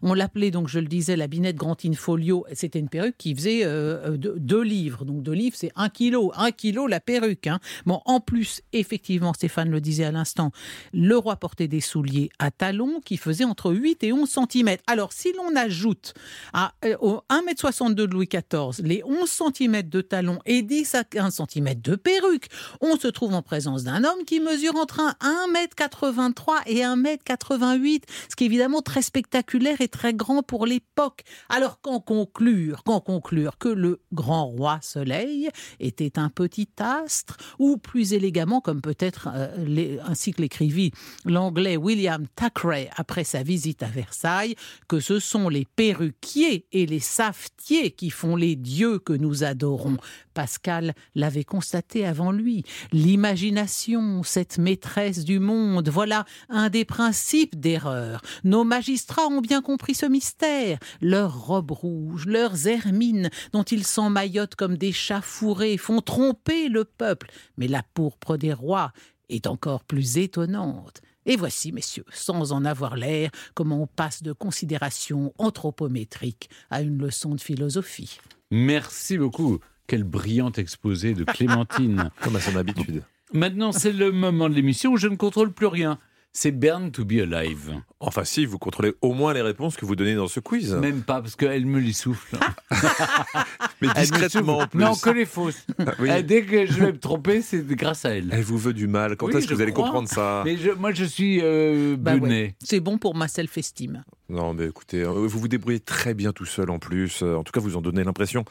[0.03, 2.45] On l'appelait donc, je le disais, la binette grand in folio.
[2.53, 5.05] C'était une perruque qui faisait euh, deux, deux livres.
[5.05, 7.47] Donc deux livres, c'est un kilo, un kilo la perruque.
[7.47, 7.59] hein.
[7.87, 10.53] Bon, en plus, effectivement, Stéphane le disait à l'instant,
[10.93, 14.77] le roi portait des souliers à talons qui faisaient entre 8 et 11 cm.
[14.91, 16.15] Alors si l'on ajoute
[16.53, 21.05] à, euh, au 1m62 de Louis XIV les 11 cm de talons et 10 à
[21.05, 22.49] 15 cm de perruque,
[22.81, 28.35] on se trouve en présence d'un homme qui mesure entre un 1m83 et 1m88, ce
[28.35, 31.23] qui est évidemment très spectaculaire et très grand pour l'époque.
[31.49, 37.77] Alors qu'en conclure, qu'en conclure que le grand roi Soleil était un petit astre, ou
[37.77, 40.91] plus élégamment, comme peut-être euh, ainsi que l'écrivit
[41.25, 44.57] l'anglais William Thackeray après sa visite à Versailles,
[44.89, 49.97] que ce sont les perruquiers et les savetiers qui font les dieux que nous adorons.
[50.35, 52.65] Pascal l'avait constaté avant lui.
[52.93, 58.23] L'imagination, cette maîtresse du monde, voilà un des principes d'erreur.
[58.45, 60.79] Nos magistrats ont bien compris ce mystère.
[61.01, 66.85] Leurs robes rouges, leurs hermines, dont ils s'emmaillotent comme des chats fourrés, font tromper le
[66.85, 67.31] peuple.
[67.57, 68.93] Mais la pourpre des rois
[69.29, 71.01] est encore plus étonnante.
[71.27, 76.99] Et voici, messieurs, sans en avoir l'air, comment on passe de considérations anthropométriques à une
[76.99, 78.19] leçon de philosophie.
[78.51, 79.59] Merci beaucoup.
[79.87, 82.11] Quel brillant exposé de Clémentine.
[82.23, 83.03] Comme à son habitude.
[83.33, 85.99] Maintenant, c'est le moment de l'émission où je ne contrôle plus rien.
[86.33, 87.73] C'est Burn to be alive.
[87.99, 90.75] Enfin, si, vous contrôlez au moins les réponses que vous donnez dans ce quiz.
[90.75, 92.37] Même pas, parce qu'elle me les souffle.
[93.83, 94.79] Mais discrètement en plus.
[94.81, 95.67] Non, que les fausses.
[95.99, 96.09] oui.
[96.17, 98.29] Eh, Dès que je vais me tromper, c'est grâce à elle.
[98.33, 99.17] Elle vous veut du mal.
[99.17, 99.87] Quand Oui, est-ce que vous allez crois.
[99.87, 102.55] comprendre ça Mais je- moi, je suis euh, Bah ouais.
[102.63, 104.05] C'est bon pour ma self-estime.
[104.29, 107.23] Non, mais écoutez, euh, vous vous débrouillez très bien tout seul en plus.
[107.23, 108.45] Euh, En tout cas, vous en donnez l'impression.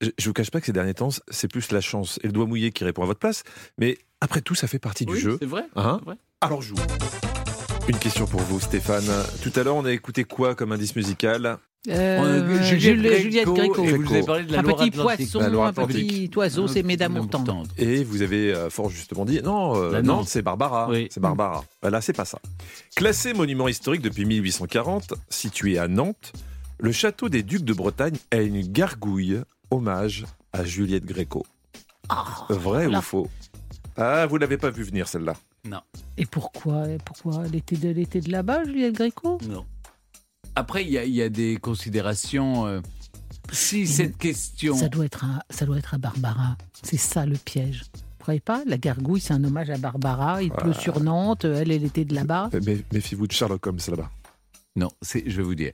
[0.00, 2.32] Je, je vous cache pas que ces derniers temps, c'est plus la chance et le
[2.32, 3.42] doigt mouillé qui répond à votre place.
[3.78, 5.38] Mais après tout, ça fait partie Oui, du jeu.
[5.40, 5.64] c'est vrai.
[5.76, 6.16] Hein vrai.
[6.40, 6.74] Alors joue.
[7.88, 9.04] Une question pour vous, Stéphane.
[9.42, 13.82] Tout à l'heure, on a écouté quoi comme indice musical Euh, Juliette Juliette, Juliette Gréco,
[13.82, 13.84] Gréco.
[13.84, 15.02] et vous avez parlé de la un Loire petit Atlantique.
[15.02, 16.06] poisson, La Loire un Atlantique.
[16.08, 17.62] petit oiseau, c'est mes d'amour tendre.
[17.78, 20.28] Et vous avez euh, fort justement dit non, euh, Nantes.
[20.28, 20.88] c'est Barbara.
[20.90, 21.08] Oui.
[21.10, 21.64] C'est Barbara.
[21.82, 22.38] Bah Là, c'est pas ça.
[22.94, 26.32] Classé monument historique depuis 1840, situé à Nantes,
[26.78, 31.46] le château des Ducs de Bretagne a une gargouille hommage à Juliette Gréco.
[32.50, 32.98] Vrai là.
[32.98, 33.28] ou faux?
[34.00, 35.34] Ah, vous l'avez pas vu venir celle-là.
[35.64, 35.80] Non,
[36.16, 37.42] Et pourquoi Pourquoi?
[37.46, 39.38] Elle était de, de là-bas, Juliette Gréco?
[39.48, 39.66] Non.
[40.54, 42.66] Après, il y, a- il y a des considérations.
[42.66, 42.80] euh,
[43.52, 44.76] si cette question.
[44.76, 46.56] ça doit, être à, ça doit être à Barbara.
[46.82, 47.84] C'est ça le piège.
[47.94, 48.62] Vous croyez pas?
[48.66, 50.42] La gargouille, c'est un hommage à Barbara.
[50.42, 51.44] Il pleut sur Nantes.
[51.44, 52.50] Elle, elle était de là-bas.
[52.92, 54.10] Méfiez-vous de Sherlock Holmes là-bas.
[54.76, 55.72] Non, c'est- je vais vous dire.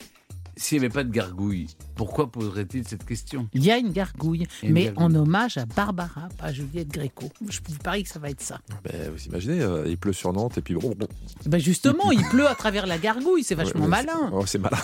[0.56, 3.48] S'il n'y avait pas de gargouille, pourquoi poserait-il cette question?
[3.52, 5.04] Il y a une gargouille, a une mais gargouille.
[5.04, 7.28] en hommage à Barbara, pas à Juliette Gréco.
[7.48, 8.60] Je vous parie que ça va être ça.
[8.84, 10.94] Ben, vous imaginez, euh, il pleut sur Nantes et puis bon.
[10.96, 11.08] bon.
[11.46, 13.42] Ben justement, il pleut à travers la gargouille.
[13.44, 14.12] C'est vachement Ouais, malin.
[14.30, 14.78] c'est- Oh, c'est malin.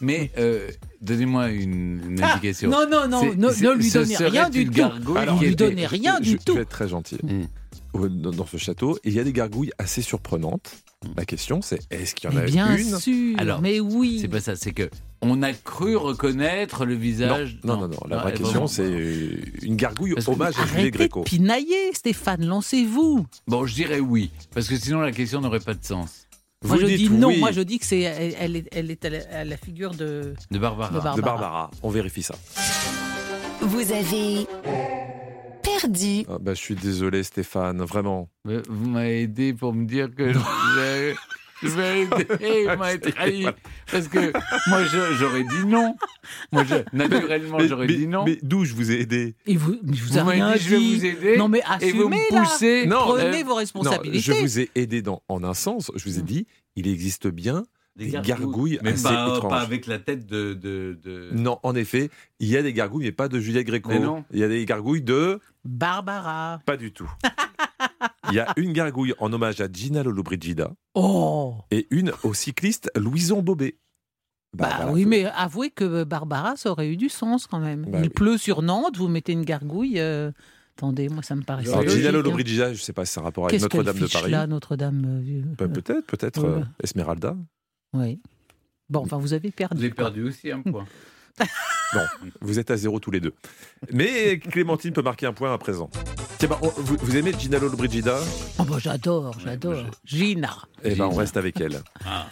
[0.00, 0.68] Mais euh,
[1.00, 2.70] donnez-moi une, une Ah, indication.
[2.70, 4.82] non, non, non, ne, ne lui donnez rien du tout.
[5.16, 6.52] Alors, qui lui donnez rien je, du tout.
[6.52, 7.16] Je vais être très gentil.
[7.22, 7.44] Mm.
[7.98, 10.70] Dans, ce château, il y a des gargouilles assez surprenantes.
[11.16, 14.18] La question, c'est est-ce qu'il y en Mais a bien une sûr, Alors, mais oui.
[14.20, 14.88] C'est pas ça, c'est que
[15.22, 17.58] on a cru reconnaître le non, visage.
[17.64, 17.98] non, non, non.
[18.08, 21.20] La Ah, vraie question, c'est euh, une gargouille Parce que- hommage à Juliette Arrêtez Gréco.
[21.20, 23.26] de pinailler, Stéphane, lancez-vous.
[23.46, 26.26] Bon, je dirais oui, parce que sinon la question n'aurait pas de sens.
[26.64, 27.28] Moi, Vous je dites dis non.
[27.28, 29.56] oui Moi, je dis que c'est, elle, elle est, elle est à, la, à la
[29.56, 30.34] figure de.
[30.50, 30.88] De Barbara.
[30.88, 31.16] De Barbara.
[31.16, 31.70] de Barbara.
[31.82, 32.34] On vérifie ça.
[33.60, 34.46] Vous avez
[35.80, 36.24] perdu.
[36.28, 38.28] Ah, bah, je suis désolé, Stéphane, vraiment.
[38.44, 40.38] Mais Vous m'avez aidé pour me dire que je-
[41.62, 43.46] vais aider, vous m'avez trahi.
[43.90, 44.32] Parce que
[44.68, 44.84] moi,
[45.18, 45.94] j'aurais dit non.
[46.52, 48.24] Moi, je- naturellement, j'aurais dit non.
[48.24, 50.76] Mais d'où je vous ai aidé Et vous, je vous, Vous rien dit, je vais
[50.78, 51.36] vous aider.
[51.38, 52.42] Non, mais et vous assumez me là.
[52.42, 52.86] poussez.
[52.86, 54.18] Non, Prenez euh, vos Non, responsabilités.
[54.20, 55.90] je vous ai aidé dans, en un sens.
[55.94, 57.64] Je vous ai dit, il existe bien
[57.96, 59.50] des gargouilles, mais assez pas, étranges.
[59.50, 60.54] pas avec la tête de.
[60.54, 63.88] de, de- Non, en effet, il y a des gargouilles, mais pas de Juliette Gréco.
[63.90, 64.24] Mais non.
[64.32, 65.40] Il y a des gargouilles de...
[65.64, 66.60] Barbara.
[66.66, 67.10] Pas du tout.
[68.28, 71.54] Il y a une gargouille en hommage à Gina Lollobrigida Oh.
[71.70, 73.76] et une au cycliste Louison Bobet.
[74.56, 77.82] Bah, voilà, oui, mais avouez que Barbara, ça aurait eu du sens quand même.
[77.90, 78.08] Bah Il oui.
[78.08, 80.00] pleut sur Nantes, vous mettez une gargouille.
[80.00, 80.30] euh,
[80.78, 81.86] Attendez, moi ça me paraît Alors.
[81.88, 82.10] Gina.
[82.10, 84.20] Lollobrigida, je ne sais pas si c'est un rapport avec Qu'est-ce qu'elle Notre-Dame de fiche
[84.20, 84.30] Paris.
[84.30, 86.60] là, Notre-Dame euh, Bah, Euh, peut-être, peut-être Ouais.
[86.60, 87.36] euh, Esmeralda.
[87.96, 88.20] Oui.
[88.88, 89.76] Bon, enfin, vous avez perdu.
[89.76, 90.04] Vous avez quoi.
[90.04, 90.86] perdu aussi un point.
[91.94, 92.00] Bon,
[92.40, 93.32] vous êtes à zéro tous les deux.
[93.92, 95.88] Mais Clémentine peut marquer un point à présent.
[96.38, 98.18] Tiens, bah, on- vous, vous aimez Gina Lollobrigida
[98.58, 99.84] Oh, bah, j'adore, j'adore.
[100.04, 100.52] Gina.
[100.82, 101.80] Eh ben, on reste avec elle.
[102.04, 102.26] Ah.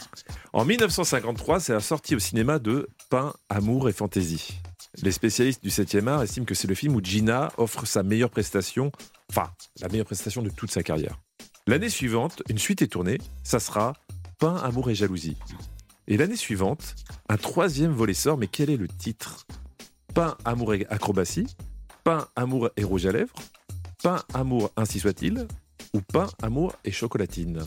[0.52, 4.58] En 1953, c'est la sortie au cinéma de Pain, Amour et Fantaisie.
[5.02, 8.30] Les spécialistes du 7e art estiment que c'est le film où Gina offre sa meilleure
[8.30, 8.90] prestation,
[9.30, 9.50] enfin,
[9.80, 11.20] la meilleure prestation de toute sa carrière.
[11.68, 13.94] L'année suivante, une suite est tournée, ça sera
[14.38, 15.36] Pain, Amour et Jalousie.
[16.08, 16.94] Et l'année suivante,
[17.28, 19.46] un troisième volet sort, mais quel est le titre?
[20.12, 21.46] Pain, Amour et Acrobatie
[22.04, 23.34] Pain, Amour et Rouge à lèvres
[24.02, 25.46] Pain, Amour, ainsi soit-il
[25.94, 27.62] Ou Pain, Amour et Chocolatine?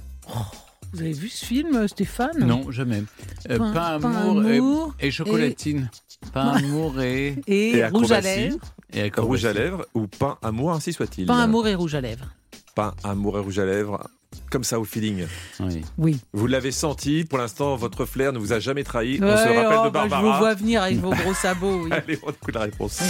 [0.93, 2.37] Vous avez vu ce film, Stéphane?
[2.45, 3.03] Non, jamais.
[3.49, 5.89] Euh, Pain- pain, pain amour, et- amour et, chocolatine.
[6.31, 8.27] Pain amour et, Et, Et rouge à acrobatie.
[8.39, 8.59] lèvres.
[8.93, 9.27] et acrobatie.
[9.27, 12.27] Rouge à lèvres ou Pain, Amour, ainsi soit-il Pain, amour et rouge à lèvres.
[12.75, 14.07] Pain, Amour et Rouge à lèvres,
[14.49, 15.25] comme ça au feeling.
[15.59, 15.81] Oui.
[15.97, 16.19] Oui.
[16.33, 19.19] Vous l'avez senti, pour l'instant, votre flair ne vous a jamais trahi.
[19.21, 20.21] On se rappelle oh, de bah, je Barbara.
[20.21, 21.83] vous vois venir avec vos gros sabots.
[21.83, 21.89] oui.
[21.91, 23.01] Allez, on écoute la réponse.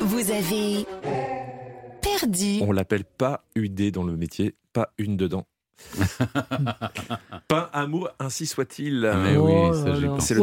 [0.00, 0.86] Vous avez
[2.02, 2.58] perdu.
[2.62, 5.46] On l'appelle pas UD dans le métier, pas une dedans.
[7.48, 9.00] Pain, amour, ainsi soit-il.
[9.24, 10.08] Mais oui, Oh ça, j'ai là.
[10.08, 10.26] pensé.
[10.28, 10.40] C'est le-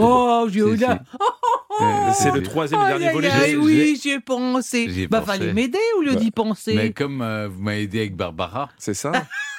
[1.74, 1.84] Oh.
[1.84, 3.56] Euh, C'est le troisième et dernier aïe, volet.
[3.56, 5.08] oui, j'y ai pensé.
[5.10, 5.32] Bah, pensé.
[5.39, 6.76] fallait m'aider au lieu Bah, d'y penser.
[6.76, 9.12] Mais comme euh, vous m'avez aidé avec Barbara, C'est ça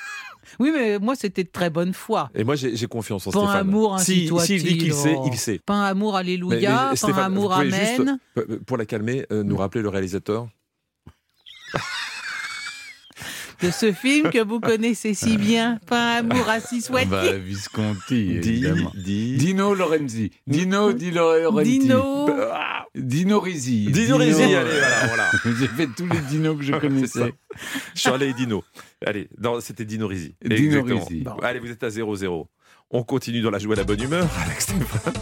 [0.59, 2.30] Oui, mais moi, c'était de très bonne foi.
[2.34, 3.57] Et moi, j'ai confiance en Pain Stéphane.
[3.68, 4.61] amour, ainsi si, soit-il.
[4.61, 5.61] S'il dit qu'il sait, il sait.
[5.64, 6.88] Pain amour, alléluia.
[6.90, 8.18] mais Stéphane, pain amour, pouvez juste, amen.
[8.38, 10.48] euh, pour la calmer, euh, nous rappeler le réalisateur
[13.63, 17.09] de ce film que vous connaissez si bien, Pas amour ainsi soit-il.
[17.09, 18.91] Bah, Visconti, évidemment.
[18.95, 20.31] di- Dino Lorenzi.
[20.47, 21.79] Dino Di Laurenti.
[21.79, 22.27] Dino.
[22.53, 23.91] Ah, Dino Risi.
[23.91, 25.31] Dino Risi, allez, voilà, voilà.
[25.59, 27.33] J'ai fait tous les dinos que je connaissais.
[27.95, 28.65] Charlie et Dino.
[29.07, 30.35] Allez, non, c'était Dino Risi.
[30.45, 30.83] Dino.
[30.83, 31.21] Risi.
[31.23, 32.47] Bon, Allez, vous êtes à 0-0.
[32.91, 35.15] On continue dans la joie et la bonne humeur avec Stéphane.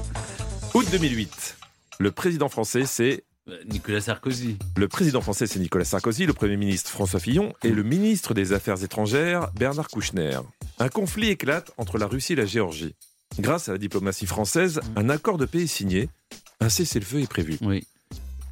[0.74, 1.56] Août 2008.
[1.98, 3.29] Le président français, c'est Euh,
[3.70, 4.56] Nicolas Sarkozy.
[4.76, 8.52] le président français, c'est Nicolas Sarkozy, le premier ministre François Fillon et le ministre des
[8.52, 10.38] Affaires étrangères Bernard Kouchner.
[10.78, 12.94] Un conflit éclate entre la Russie et la Géorgie.
[13.38, 16.08] Grâce à la diplomatie française, un accord de paix est signé.
[16.60, 17.58] Un cessez-le-feu est prévu.
[17.62, 17.86] Oui.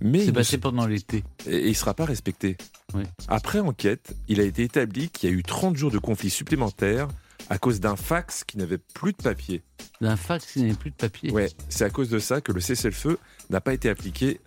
[0.00, 1.24] Mais C'est il ne passé pendant l'été.
[1.46, 2.56] et il ne sera pas respecté.
[2.94, 3.02] Oui.
[3.26, 7.08] Après enquête, il a été établi qu'il y a eu 30 jours de conflit supplémentaires
[7.50, 9.62] à cause d'un fax qui n'avait plus de papier.
[10.00, 11.32] D'un fax, il n'y avait plus de papier.
[11.32, 13.18] Ouais, c'est à cause de ça que le cessez-le-feu
[13.50, 14.40] n'a pas été appliqué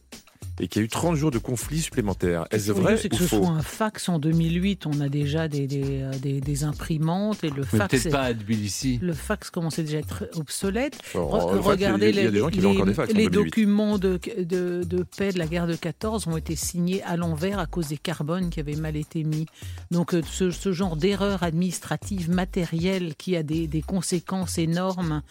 [0.60, 2.46] et qu'il y a eu 30 jours de conflit supplémentaires.
[2.52, 5.10] Est-ce est vrai c'est que ou ce faux soit un fax en 2008, on a
[5.10, 7.89] déjà des, des, euh, des- des imprimantes et le Mais fax.
[8.04, 9.00] peut-être pas à Tbilissi.
[9.02, 10.98] Le fax commençait déjà à être obsolète.
[11.16, 13.46] Oh, Re- regardez les, l'ont encore des fax en les 2008.
[13.46, 17.58] documents de, de, de paix de la guerre de 14 ont été signés à l'envers
[17.60, 19.46] à cause des carbones qui avaient mal été mis.
[19.89, 25.22] Donc euh, ce, ce genre d'erreur administrative matérielle qui a des, des conséquences énormes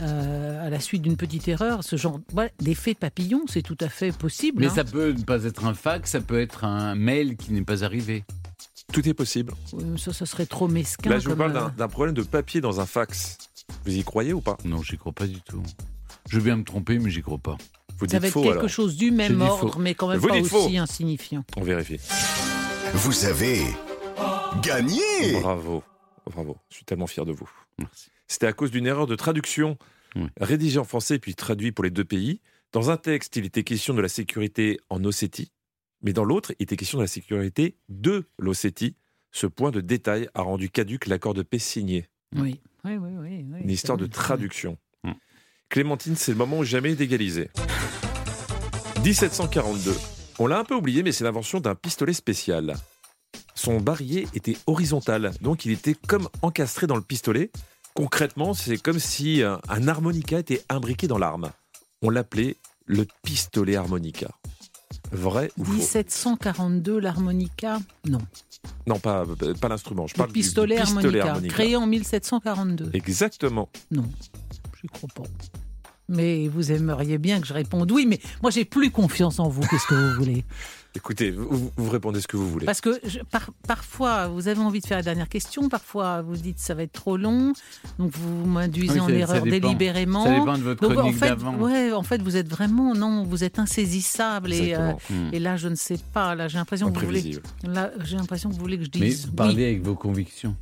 [0.00, 3.88] euh, à la suite d'une petite erreur, ce genre voilà, d'effet papillon, c'est tout à
[3.88, 4.57] fait possible.
[4.58, 4.72] Mais hein.
[4.74, 7.84] ça peut ne pas être un fax, ça peut être un mail qui n'est pas
[7.84, 8.24] arrivé.
[8.92, 9.52] Tout est possible.
[9.74, 11.10] Oui, mais ça, ça serait trop mesquin.
[11.10, 13.36] Là, je vous parle euh, d'un- problème de papier dans un fax.
[13.84, 14.56] Vous y croyez ou pas?
[14.64, 15.62] Non, j'y crois pas du tout.
[16.30, 17.58] Je veux bien me tromper, mais j'y crois pas.
[17.98, 18.68] Vous Ça dites va être faux quelque alors.
[18.70, 19.78] chose du même ordre, faux.
[19.80, 20.68] mais quand même Vous pas aussi faux.
[20.78, 21.44] insignifiant.
[21.56, 21.98] On vérifie.
[22.94, 23.62] Vous avez
[24.62, 25.00] gagné
[25.42, 25.82] Bravo.
[26.30, 26.56] Bravo.
[26.70, 27.48] Je suis tellement fier de vous.
[27.78, 28.08] Merci.
[28.26, 29.76] C'était à cause d'une erreur de traduction
[30.16, 30.26] Oui.
[30.40, 32.40] rédigée en français puis traduit pour les deux pays.
[32.72, 35.52] Dans un texte, il était question de la sécurité en Ossétie,
[36.02, 38.94] mais dans l'autre, il était question de la sécurité de l'Ossétie.
[39.32, 42.08] Ce point de détail a rendu caduque l'accord de paix signé.
[42.36, 43.10] Oui, oui, oui.
[43.16, 44.76] oui, oui, Une histoire de traduction.
[45.02, 45.12] Hmm.
[45.70, 47.48] Clémentine, c'est le moment jamais d'égaliser.
[49.02, 49.94] 1742.
[50.38, 52.76] On l'a un peu oublié, mais c'est l'invention d'un pistolet spécial.
[53.54, 57.50] Son barillet était horizontal, donc il était comme encastré dans le pistolet.
[57.94, 61.50] Concrètement, c'est comme si un, un harmonica était imbriqué dans l'arme.
[62.02, 64.28] On l'appelait le pistolet harmonica.
[65.10, 65.72] Vrai ou faux?
[65.72, 67.78] 1742, l'harmonica?
[68.06, 68.18] Non.
[68.86, 69.24] Non, pas,
[69.60, 70.06] pas l'instrument.
[70.06, 72.90] Je Le parle du- du pistolet, harmonica, créé en 1742.
[72.94, 73.68] Exactement.
[73.90, 74.04] Non,
[74.74, 75.22] je ne crois pas.
[76.10, 79.60] Mais vous aimeriez bien que je réponde oui, mais moi j'ai plus confiance en vous.
[79.68, 80.44] Qu'est-ce que vous voulez
[80.98, 82.66] Écoutez, vous, vous répondez ce que vous voulez.
[82.66, 86.34] Parce que je- par- parfois vous avez envie de faire la dernière question, parfois vous
[86.34, 87.52] dites ça va être trop long,
[88.00, 89.68] donc vous m'induisez Oui, en erreur dépend.
[89.68, 90.24] délibérément.
[90.24, 91.54] Ça dépend de votre Donc, en fait, d'avant.
[91.56, 94.92] ouais, en fait, vous êtes vraiment non, vous êtes insaisissable et, euh.
[95.08, 95.28] Hmm.
[95.32, 96.34] et là je ne sais pas.
[96.34, 97.38] Là j'ai l'impression que vous voulez.
[97.62, 99.64] Là j'ai l'impression que vous voulez que je Mais dise parlez oui.
[99.64, 100.56] avec vos convictions.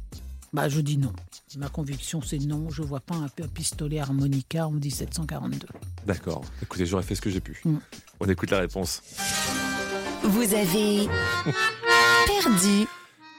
[0.52, 1.12] Bah je dis non.
[1.56, 2.68] Ma conviction c'est non.
[2.68, 5.66] Je vois pas un, pistolet harmonica en 1742.
[6.06, 6.44] D'accord.
[6.62, 7.62] Écoutez, j'aurais fait ce que j'ai pu.
[7.64, 7.76] Mm.
[8.20, 9.02] On écoute la réponse.
[10.22, 11.08] Vous avez
[12.26, 12.86] perdu.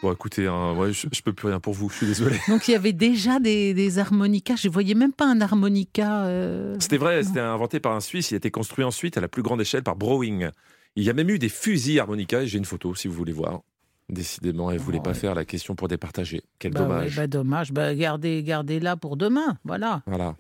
[0.02, 1.90] Bon, écoutez, hein, ouais, je, je peux plus rien pour vous.
[1.90, 2.40] Je suis désolé.
[2.48, 4.56] Donc il y avait déjà des, des harmonicas.
[4.56, 6.24] Je voyais même pas un harmonica.
[6.26, 7.24] euh, C'était vrai.
[7.24, 8.32] C'était inventé par un Suisse.
[8.32, 10.50] Il a été construit ensuite à la plus grande échelle par Browing.
[10.96, 12.42] Il y a même eu des fusils harmonica.
[12.44, 13.62] Et j'ai une photo si vous voulez voir.
[14.10, 15.16] Décidément, elle voulait Oh, pas ouais.
[15.18, 16.42] faire la question pour départager.
[16.60, 17.16] Quel Bah ouais, dommage.
[17.18, 17.72] bah dommage.
[17.74, 19.58] Bah gardez, gardez là pour demain.
[19.66, 20.02] Voilà.
[20.06, 20.36] Voilà.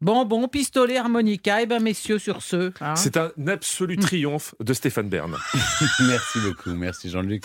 [0.00, 1.60] Bon, bon, pistolet harmonica.
[1.60, 2.72] Et ben messieurs sur ce.
[2.80, 2.94] hein.
[2.96, 5.36] C'est un absolu triomphe de Stéphane Bern.
[6.06, 7.42] Merci beaucoup, merci Jean-Luc.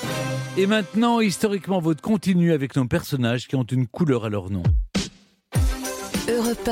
[0.57, 4.63] Et maintenant, historiquement, votre continue avec nos personnages qui ont une couleur à leur nom.
[6.29, 6.69] Europe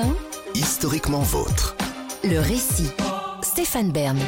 [0.54, 1.76] Historiquement vôtre.
[2.24, 2.92] 1, le récit.
[3.42, 4.20] Stéphane Bern.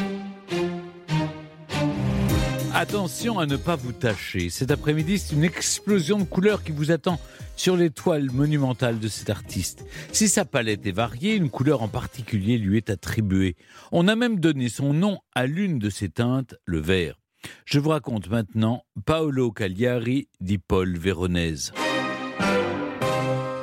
[2.76, 4.50] Attention à ne pas vous tâcher.
[4.50, 7.20] Cet après-midi, c'est une explosion de couleurs qui vous attend
[7.56, 9.86] sur les toiles monumentales de cet artiste.
[10.12, 13.56] Si sa palette est variée, une couleur en particulier lui est attribuée.
[13.92, 17.20] On a même donné son nom à l'une de ses teintes, le vert.
[17.66, 21.74] Je vous raconte maintenant Paolo Cagliari di Paul Véronèse.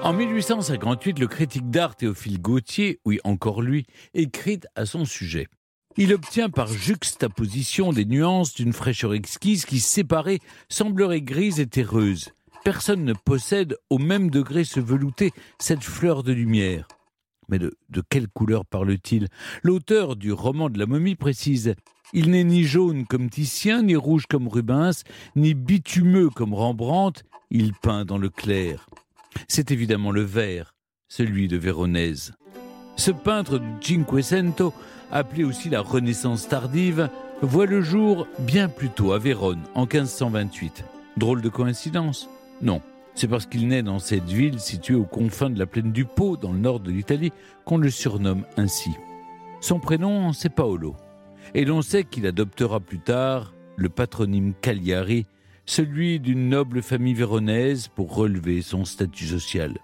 [0.05, 5.49] En 1858, le critique d'art Théophile Gautier, oui encore lui, écrit à son sujet.
[5.97, 12.31] Il obtient par juxtaposition des nuances d'une fraîcheur exquise qui, séparées, semblerait grise et terreuse.
[12.65, 16.87] Personne ne possède au même degré ce velouté, cette fleur de lumière.
[17.49, 19.27] Mais de, de quelle couleur parle-t-il?
[19.63, 21.75] L'auteur du roman de la momie précise
[22.13, 25.03] Il n'est ni jaune comme Titien, ni rouge comme Rubens,
[25.35, 28.87] ni bitumeux comme Rembrandt, il peint dans le clair.
[29.49, 30.75] C'est évidemment le vert,
[31.09, 32.33] celui de Véronèse.
[32.97, 34.73] Ce peintre du Cinquecento,
[35.13, 37.09] appelé aussi la Renaissance tardive,
[37.43, 40.85] voit le jour bien plus tôt à Vérone, en 1528.
[41.17, 42.29] Drôle de coïncidence?
[42.63, 42.81] Non,
[43.15, 46.37] c'est parce qu'il naît dans cette ville située aux confins de la plaine du Pô,
[46.37, 47.33] dans le nord de l'Italie,
[47.65, 48.91] qu'on le surnomme ainsi.
[49.61, 50.95] Son prénom, c'est Paolo.
[51.55, 55.27] Et l'on sait qu'il adoptera plus tard le patronyme Cagliari,
[55.67, 59.79] celui d'une noble famille véronaise pour relever son statut social.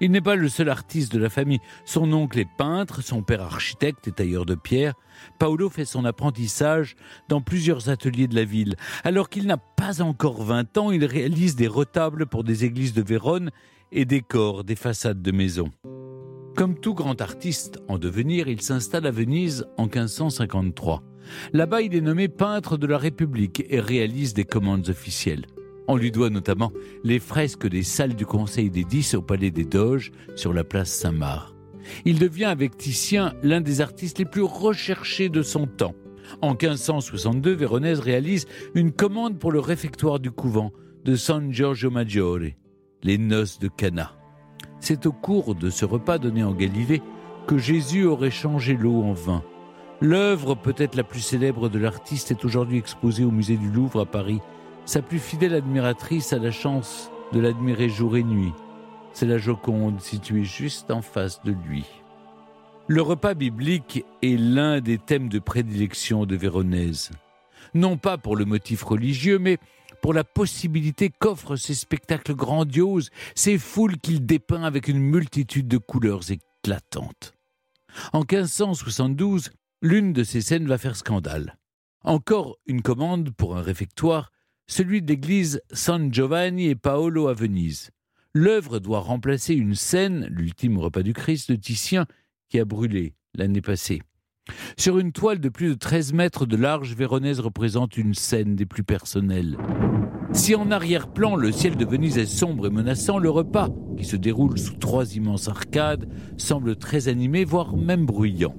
[0.00, 1.60] Il n'est pas le seul artiste de la famille.
[1.84, 4.94] Son oncle est peintre, son père architecte et tailleur de pierre.
[5.38, 6.96] Paolo fait son apprentissage
[7.28, 8.76] dans plusieurs ateliers de la ville.
[9.04, 13.02] Alors qu'il n'a pas encore 20 ans, il réalise des retables pour des églises de
[13.02, 13.50] Vérone
[13.90, 15.70] et décore des façades de maisons.
[16.56, 21.02] Comme tout grand artiste en devenir, il s'installe à Venise en 1553.
[21.52, 25.46] Là-bas, il est nommé peintre de la République et réalise des commandes officielles.
[25.88, 26.72] On lui doit notamment
[27.04, 30.90] les fresques des salles du Conseil des Dix au Palais des Doges sur la place
[30.90, 31.52] Saint-Marc.
[32.04, 35.94] Il devient avec Titien l'un des artistes les plus recherchés de son temps.
[36.40, 40.72] En 1562, Véronèse réalise une commande pour le réfectoire du couvent
[41.04, 42.52] de San Giorgio Maggiore,
[43.02, 44.12] les noces de Cana.
[44.78, 47.02] C'est au cours de ce repas donné en Galilée
[47.48, 49.42] que Jésus aurait changé l'eau en vin.
[50.00, 54.06] L'œuvre peut-être la plus célèbre de l'artiste est aujourd'hui exposée au musée du Louvre à
[54.06, 54.40] Paris
[54.84, 58.52] sa plus fidèle admiratrice a la chance de l'admirer jour et nuit.
[59.12, 61.84] C'est la Joconde située juste en face de lui.
[62.88, 67.10] Le repas biblique est l'un des thèmes de prédilection de Véronèse.
[67.74, 69.58] Non pas pour le motif religieux, mais
[70.02, 75.78] pour la possibilité qu'offrent ces spectacles grandioses, ces foules qu'il dépeint avec une multitude de
[75.78, 77.34] couleurs éclatantes.
[78.12, 81.56] En 1572, l'une de ces scènes va faire scandale.
[82.02, 84.31] Encore une commande pour un réfectoire
[84.66, 87.90] celui d'église San Giovanni et Paolo à Venise.
[88.34, 92.06] L'œuvre doit remplacer une scène, l'ultime repas du Christ de Titien,
[92.48, 94.00] qui a brûlé l'année passée.
[94.76, 98.66] Sur une toile de plus de 13 mètres de large, Véronèse représente une scène des
[98.66, 99.56] plus personnelles.
[100.32, 104.16] Si en arrière-plan le ciel de Venise est sombre et menaçant, le repas, qui se
[104.16, 106.08] déroule sous trois immenses arcades,
[106.38, 108.54] semble très animé, voire même bruyant.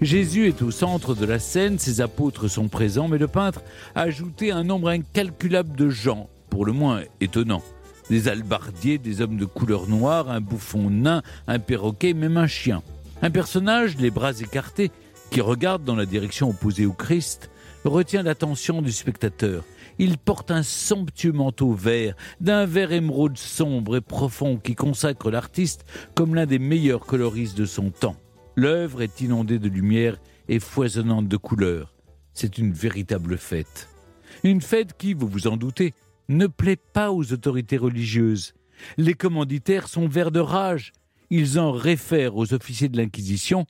[0.00, 3.62] Jésus est au centre de la scène, ses apôtres sont présents, mais le peintre
[3.94, 7.62] a ajouté un nombre incalculable de gens, pour le moins étonnant.
[8.10, 12.82] Des albardiers, des hommes de couleur noire, un bouffon nain, un perroquet, même un chien.
[13.22, 14.90] Un personnage, les bras écartés,
[15.30, 17.50] qui regarde dans la direction opposée au Christ,
[17.84, 19.64] retient l'attention du spectateur.
[19.98, 25.86] Il porte un somptueux manteau vert, d'un vert émeraude sombre et profond qui consacre l'artiste
[26.14, 28.16] comme l'un des meilleurs coloristes de son temps.
[28.56, 31.94] L'œuvre est inondée de lumière et foisonnante de couleurs.
[32.32, 33.88] C'est une véritable fête.
[34.44, 35.92] Une fête qui, vous vous en doutez,
[36.28, 38.54] ne plaît pas aux autorités religieuses.
[38.96, 40.92] Les commanditaires sont verts de rage.
[41.28, 43.66] Ils en réfèrent aux officiers de l'Inquisition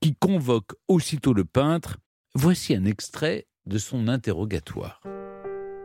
[0.00, 1.98] qui convoquent aussitôt le peintre.
[2.34, 5.02] Voici un extrait de son interrogatoire.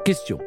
[0.06, 0.40] Question.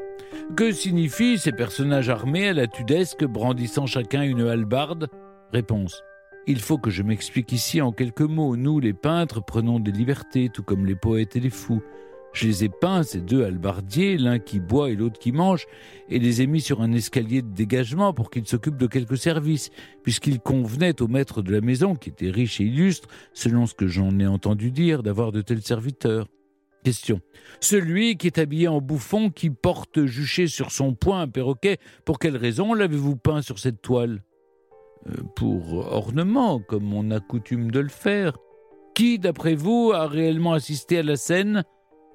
[0.57, 5.09] Que signifient ces personnages armés à la tudesque brandissant chacun une hallebarde?
[5.53, 6.03] Réponse.
[6.49, 8.55] Il faut que je m'explique ici en quelques mots.
[8.55, 11.83] Nous, les peintres, prenons des libertés, tout comme les poètes et les fous.
[12.33, 15.67] Je les ai peints, ces deux halbardiers, l'un qui boit et l'autre qui mange,
[16.09, 19.71] et les ai mis sur un escalier de dégagement pour qu'ils s'occupent de quelques services,
[20.05, 23.89] puisqu'il convenait au maître de la maison, qui était riche et illustre, selon ce que
[23.89, 26.29] j'en ai entendu dire, d'avoir de tels serviteurs.
[26.85, 27.21] Question.
[27.59, 32.21] Celui qui est habillé en bouffon, qui porte juché sur son poing un perroquet, pour
[32.21, 34.23] quelle raison l'avez-vous peint sur cette toile?
[35.35, 38.37] Pour ornement, comme on a coutume de le faire.
[38.95, 41.65] Qui, d'après vous, a réellement assisté à la scène?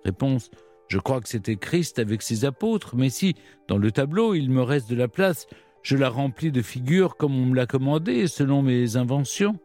[0.04, 0.50] Réponse
[0.88, 3.36] Je crois que c'était Christ avec ses apôtres, mais si,
[3.68, 5.48] dans le tableau, il me reste de la place,
[5.84, 9.60] je la remplis de figures comme on me l'a commandé, selon mes inventions.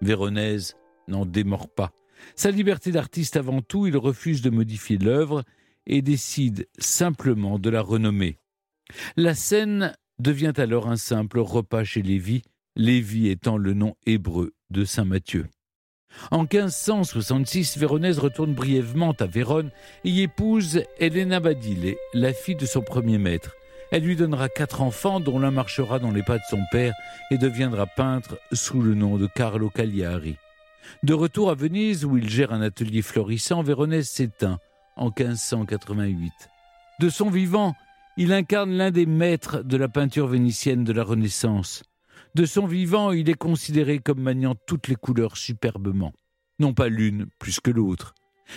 [0.00, 1.92] Véronèse n'en démord pas.
[2.34, 5.44] Sa liberté d'artiste avant tout, il refuse de modifier l'œuvre
[5.86, 8.38] et décide simplement de la renommer.
[9.16, 12.42] La scène devient alors un simple repas chez Lévi,
[12.76, 15.46] Lévi étant le nom hébreu de Saint Matthieu.
[16.30, 19.70] En 1566, Véronèse retourne brièvement à Vérone
[20.04, 23.54] et y épouse Elena Badile, la fille de son premier maître.
[23.90, 26.94] Elle lui donnera quatre enfants, dont l'un marchera dans les pas de son père
[27.30, 30.36] et deviendra peintre sous le nom de Carlo Cagliari.
[31.02, 34.58] De retour à Venise, où il gère un atelier florissant, Véronèse s'éteint
[34.96, 36.32] en 1588.
[37.00, 37.74] De son vivant,
[38.20, 41.84] il incarne l'un des maîtres de la peinture vénitienne de la Renaissance.
[42.34, 46.12] De son vivant, il est considéré comme maniant toutes les couleurs superbement,
[46.58, 48.14] non pas l'une plus que l'autre.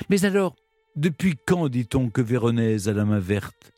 [0.10, 0.56] Mais alors,
[0.96, 3.72] depuis quand dit-on que Véronèse a la main verte?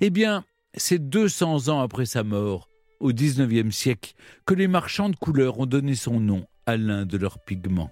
[0.00, 2.66] Eh bien, c'est 200 ans après sa mort,
[2.98, 4.14] au XIXe siècle,
[4.46, 7.90] que les marchands de couleurs ont donné son nom à l'un de leurs pigments.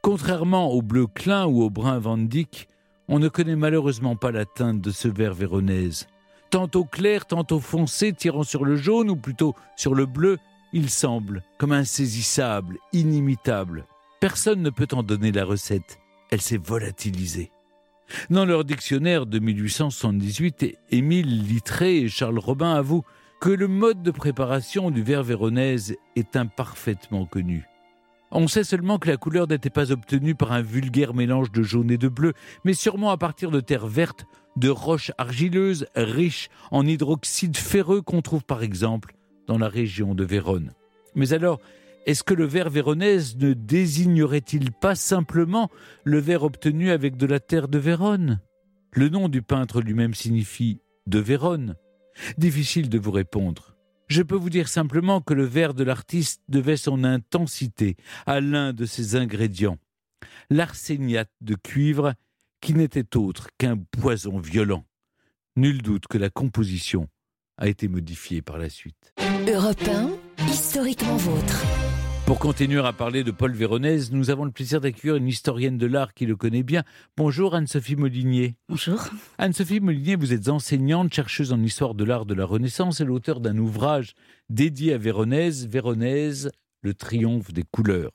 [0.00, 2.68] Contrairement au bleu clin ou au brun Van Dyck,
[3.06, 6.06] on ne connaît malheureusement pas la teinte de ce vert véronèse.
[6.50, 10.38] Tantôt clair, tantôt foncé, tirant sur le jaune ou plutôt sur le bleu,
[10.72, 13.86] il semble comme insaisissable, inimitable.
[14.20, 16.00] Personne ne peut en donner la recette.
[16.30, 17.52] Elle s'est volatilisée.
[18.28, 23.04] Dans leur dictionnaire de 1878, Émile Littré et Charles Robin avouent
[23.40, 27.69] que le mode de préparation du verre véronèse est imparfaitement connu.
[28.32, 31.90] On sait seulement que la couleur n'était pas obtenue par un vulgaire mélange de jaune
[31.90, 32.32] et de bleu,
[32.64, 34.24] mais sûrement à partir de terres vertes,
[34.56, 39.14] de roches argileuses riches en hydroxyde ferreux qu'on trouve par exemple
[39.46, 40.72] dans la région de Vérone.
[41.16, 41.60] Mais alors,
[42.06, 45.68] est-ce que le verre véronèse ne désignerait-il pas simplement
[46.04, 48.40] le verre obtenu avec de la terre de Vérone?
[48.92, 51.76] Le nom du peintre lui-même signifie de Vérone.
[52.38, 53.76] Difficile de vous répondre.
[54.10, 57.96] Je peux vous dire simplement que le verre de l'artiste devait son intensité
[58.26, 59.78] à l'un de ses ingrédients,
[60.50, 62.14] l'arséniate de cuivre,
[62.60, 64.84] qui n'était autre qu'un poison violent.
[65.54, 67.06] Nul doute que la composition
[67.56, 69.14] a été modifiée par la suite.
[69.48, 70.10] Europe 1,
[70.48, 71.64] historiquement vôtre.
[72.30, 75.86] Pour continuer à parler de Paul Véronèse, nous avons le plaisir d'accueillir une historienne de
[75.86, 76.84] l'art qui le connaît bien.
[77.16, 78.54] Bonjour Anne-Sophie Molinier.
[78.68, 79.02] Bonjour.
[79.38, 83.40] Anne-Sophie Molinier, vous êtes enseignante, chercheuse en histoire de l'art de la Renaissance et l'auteur
[83.40, 84.14] d'un ouvrage
[84.48, 86.52] dédié à Véronèse, Véronèse,
[86.82, 88.12] le triomphe des couleurs.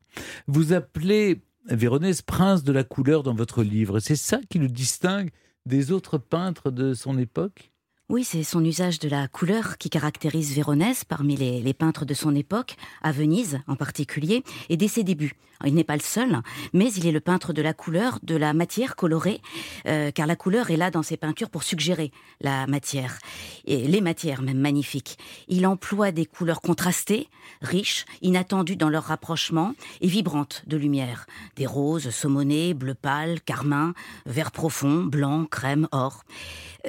[0.48, 4.00] Vous appelez Véronèse prince de la couleur dans votre livre.
[4.00, 5.32] C'est ça qui le distingue
[5.66, 7.74] des autres peintres de son époque?
[8.08, 12.36] Oui, c'est son usage de la couleur qui caractérise Véronèse parmi les, peintres de son
[12.36, 15.34] époque, à Venise en particulier, et dès ses débuts.
[15.64, 16.42] Il n'est pas le seul,
[16.74, 19.42] mais il est le peintre de la couleur, de la matière colorée,
[19.88, 23.20] euh, car la couleur est là dans ses peintures pour suggérer la matière,
[23.66, 25.18] et les matières même magnifiques.
[25.48, 27.30] Il emploie des couleurs contrastées,
[27.62, 31.26] riches, inattendues dans leur rapprochement, et vibrantes de lumière.
[31.56, 33.94] Des roses, saumonées, bleu pâle, carmin,
[34.26, 36.24] vert profond, blanc, crème, or.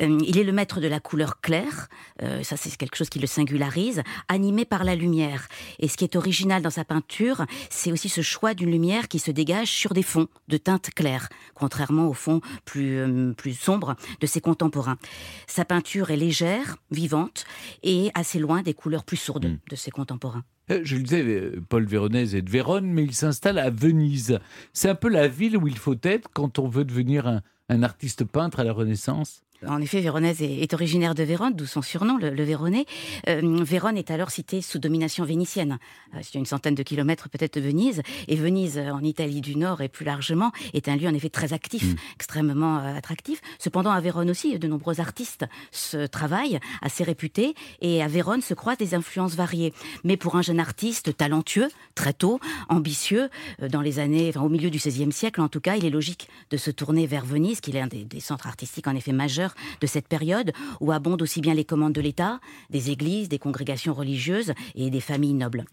[0.01, 1.89] Euh, il est le maître de la couleur claire,
[2.23, 5.49] euh, ça c'est quelque chose qui le singularise, animé par la lumière.
[5.79, 9.19] Et ce qui est original dans sa peinture, c'est aussi ce choix d'une lumière qui
[9.19, 13.95] se dégage sur des fonds de teintes claires, contrairement aux fonds plus, euh, plus sombres
[14.21, 14.99] de ses contemporains.
[15.47, 17.45] Sa peinture est légère, vivante
[17.83, 19.59] et assez loin des couleurs plus sourdes Mm.
[19.71, 20.43] de ses contemporains.
[20.71, 24.41] Euh, Je le disais, euh, Paul Véronèse est de Vérone, mais il s'installe à Venise.
[24.73, 27.83] C'est un peu la ville où il faut être quand on veut devenir un, un
[27.85, 29.43] artiste peintre à la Renaissance.
[29.67, 32.85] En effet, Véronèse est, originaire de Vérone, d'où son surnom, le, le Véronais.
[33.29, 35.79] Euh, Vérone est alors citée sous domination vénitienne.
[36.15, 38.03] Euh, c'est une centaine de kilomètres peut-être de Venise.
[38.29, 41.53] Et Venise, en Italie du Nord et plus largement, est un lieu en effet très
[41.53, 41.97] actif, Mm.
[42.15, 43.41] extrêmement euh, attractif.
[43.59, 47.55] Cependant, à Vérone aussi, de nombreux artistes se travaillent, assez réputés.
[47.81, 49.73] Et à Vérone se croisent des influences variées.
[50.05, 53.29] Mais pour un jeune artiste talentueux, très tôt, ambitieux,
[53.63, 55.91] euh, dans les années, enfin, au milieu du XVIe siècle en tout cas, il est
[55.91, 59.13] logique de se tourner vers Venise, qui est un des, des centres artistiques en effet
[59.13, 59.46] majeurs
[59.81, 62.41] de cette période, où abondent aussi bien les commandes de l'État,
[62.71, 65.65] des églises, des congrégations religieuses et des familles nobles.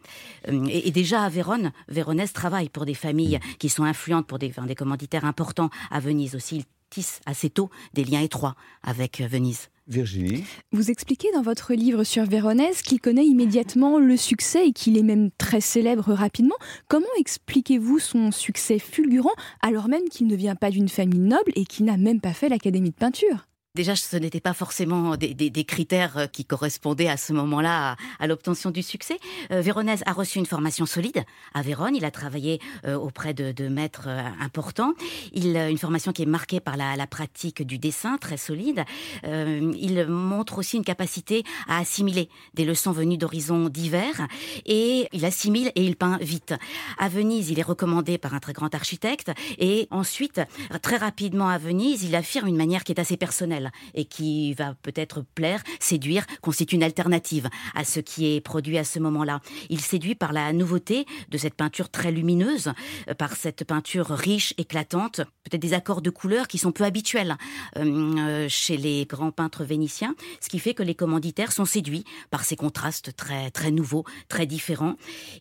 [0.47, 4.39] Euh, Et, et déjà à Vérone, Véronèse travaille pour des familles qui sont influentes, pour
[4.39, 6.57] des, enfin, des commanditaires importants à Venise aussi.
[6.57, 9.69] Il tisse assez tôt des liens étroits avec euh, Venise.
[9.86, 14.97] Virginie Vous expliquez dans votre livre sur Véronèse qu'il connaît immédiatement le succès et qu'il
[14.97, 16.55] est même très célèbre rapidement.
[16.88, 21.65] Comment expliquez-vous son succès fulgurant alors même qu'il ne vient pas d'une famille noble et
[21.65, 23.45] qu'il n'a même pas fait l'académie de peinture?
[23.76, 28.69] Déjà, ce n'était pas forcément des, critères euh, qui correspondaient à ce moment-là à, l'obtention
[28.69, 29.17] du succès.
[29.49, 31.24] Euh, Véronèse a reçu une formation solide
[31.55, 31.95] à Vérone.
[31.95, 34.09] Il a travaillé euh, auprès de, maîtres
[34.39, 34.93] importants.
[35.34, 38.84] Une formation qui est marquée par la, la pratique du dessin, très solide.
[39.24, 44.28] Il montre aussi une capacité à assimiler des leçons venues d'horizons divers.
[44.67, 46.53] Et il assimile et il peint vite.
[46.99, 49.32] À Venise, il est recommandé par un très grand architecte.
[49.57, 50.41] Et ensuite,
[50.84, 53.62] très rapidement à Venise, il affirme une manière qui est assez personnelle
[53.93, 58.84] et qui va peut-être plaire, séduire, constitue une alternative à ce qui est produit à
[58.84, 59.41] ce moment-là.
[59.70, 62.74] Il séduit par la nouveauté de cette peinture très lumineuse,
[63.09, 67.38] euh, par cette peinture riche, éclatante, peut-être des accords de couleurs qui sont peu habituels
[67.78, 67.84] euh,
[68.18, 72.43] euh, chez les grands peintres vénitiens, ce qui fait que les commanditaires sont séduits par
[72.43, 74.95] ces contrastes très très nouveaux, très différents.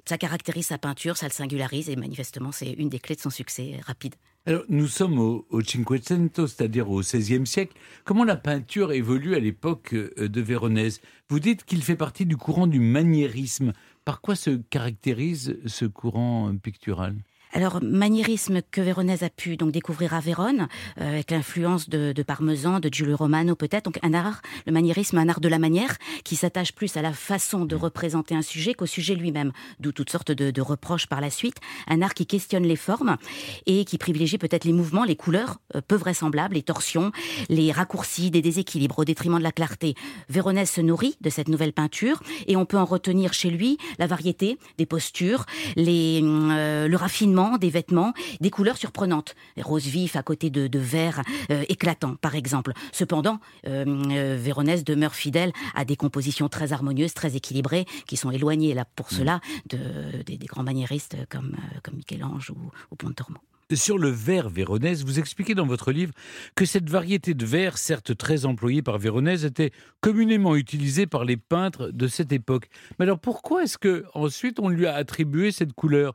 [0.06, 3.30] Ça caractérise sa peinture, ça le singularise et manifestement c'est une des clés de son
[3.30, 4.14] succès rapide.
[4.44, 7.76] Alors, nous sommes au, au Cinquecento, c'est-à-dire au XVIe siècle.
[8.04, 11.00] Comment la peinture évolue à l'époque euh, de Véronèse?
[11.28, 13.72] Vous dites qu'il fait partie du courant du maniérisme.
[14.04, 17.14] Par quoi se caractérise ce courant euh, pictural?
[17.54, 22.22] Alors, maniérisme que Véronèse a pu donc découvrir à Vérone, euh, avec l'influence de, de
[22.22, 23.84] Parmesan, de Giulio Romano peut-être.
[23.84, 27.12] Donc, un art, le maniérisme, un art de la manière qui s'attache plus à la
[27.12, 29.52] façon de représenter un sujet qu'au sujet lui-même.
[29.80, 31.56] D'où toutes sortes de, de reproches par la suite.
[31.88, 33.18] Un art qui questionne les formes
[33.66, 37.12] et qui privilégie peut-être les mouvements, les couleurs euh, peu vraisemblables, les torsions,
[37.50, 39.94] les raccourcis, des déséquilibres au détriment de la clarté.
[40.30, 44.06] Véronèse se nourrit de cette nouvelle peinture et on peut en retenir chez lui la
[44.06, 45.44] variété des postures,
[45.76, 50.78] les, euh, le raffinement des vêtements, des couleurs surprenantes, rose vif à côté de, de
[50.78, 52.72] vert euh, éclatant par exemple.
[52.92, 58.30] Cependant, euh, euh, Véronèse demeure fidèle à des compositions très harmonieuses, très équilibrées, qui sont
[58.30, 59.78] éloignées là pour cela de,
[60.24, 63.38] des, des grands maniéristes comme, comme Michel-Ange ou, ou Pontormo.
[63.74, 66.12] Sur le verre véronèse, vous expliquez dans votre livre
[66.56, 69.72] que cette variété de verre, certes très employée par Véronèse, était
[70.02, 72.68] communément utilisée par les peintres de cette époque.
[72.98, 76.14] Mais alors pourquoi est-ce que ensuite on lui a attribué cette couleur?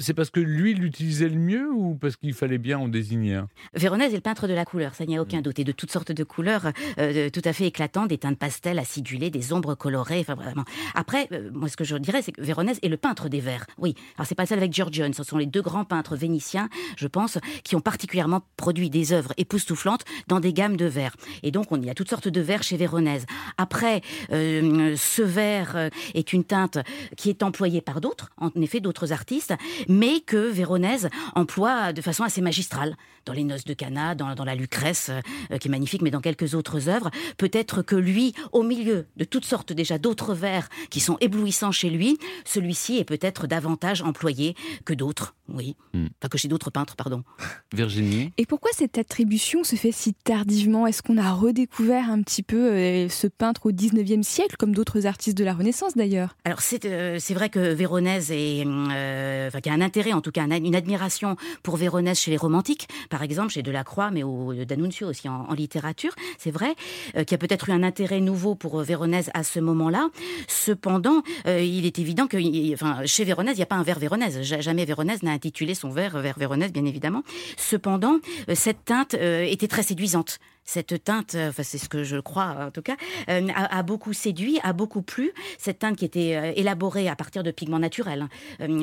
[0.00, 3.48] C'est parce que lui l'utilisait le mieux ou parce qu'il fallait bien en désigner un?
[3.74, 5.92] Véronèse est le peintre de la couleur, ça n'y a aucun doute, et de toutes
[5.92, 10.20] sortes de couleurs euh, tout à fait éclatantes, des teintes pastel acidulées, des ombres colorées,
[10.20, 10.64] enfin vraiment.
[10.94, 13.66] Après, euh, moi ce que je dirais, c'est que Véronèse est le peintre des verts.
[13.78, 17.06] Oui, alors c'est pas ça avec Giorgione, ce sont les deux grands peintres vénitiens, je
[17.06, 21.16] pense, qui ont particulièrement produit des œuvres époustouflantes dans des gammes de verts.
[21.42, 23.24] Et donc on il y a toutes sortes de verts chez Véronèse.
[23.56, 24.02] Après,
[24.32, 26.78] euh, ce vert euh, est une teinte
[27.16, 29.54] qui est employée par d'autres, en effet d'autres artistes,
[29.88, 32.96] mais que Véronèse emploie de façon assez magistrale
[33.26, 35.10] dans les Noces de Cana, dans, dans la Lucrèce,
[35.50, 37.10] euh, qui est magnifique, mais dans quelques autres œuvres.
[37.36, 41.90] Peut-être que lui, au milieu de toutes sortes déjà d'autres vers qui sont éblouissants chez
[41.90, 44.54] lui, celui-ci est peut-être davantage employé
[44.84, 45.76] que d'autres, oui.
[45.94, 47.22] Enfin, que chez d'autres peintres, pardon.
[47.74, 50.86] Virginie Et pourquoi cette attribution se fait si tardivement?
[50.86, 55.06] Est-ce qu'on a redécouvert un petit peu euh, ce peintre au 19e siècle, comme d'autres
[55.06, 56.36] artistes de la Renaissance d'ailleurs?
[56.44, 60.20] Alors c'est euh, c'est vrai que Véronèse est, euh, qu'il y a un intérêt, en
[60.20, 64.22] tout cas un- une admiration pour Véronèse chez les romantiques, par exemple chez Delacroix, mais
[64.22, 66.74] au D'Annunzio aussi en, littérature, c'est vrai,
[67.16, 70.08] euh, qu'il y a peut-être eu un intérêt nouveau pour euh, Véronèse à ce moment-là.
[70.48, 72.36] Cependant, euh, il est évident que,
[72.74, 74.42] enfin, chez Véronèse, il n'y a pas un vers Véronèse.
[74.42, 77.22] Ja- Jamais Véronèse n'a intitulé son vers vers Véronèse, bien évidemment.
[77.56, 80.38] Cependant, euh, cette teinte euh, était très séduisante.
[80.64, 82.96] Cette teinte, euh, enfin c'est ce que je crois en tout cas,
[83.28, 85.32] euh, a, beaucoup séduit, a beaucoup plu.
[85.58, 88.28] Cette teinte qui était euh, élaborée à partir de pigments naturels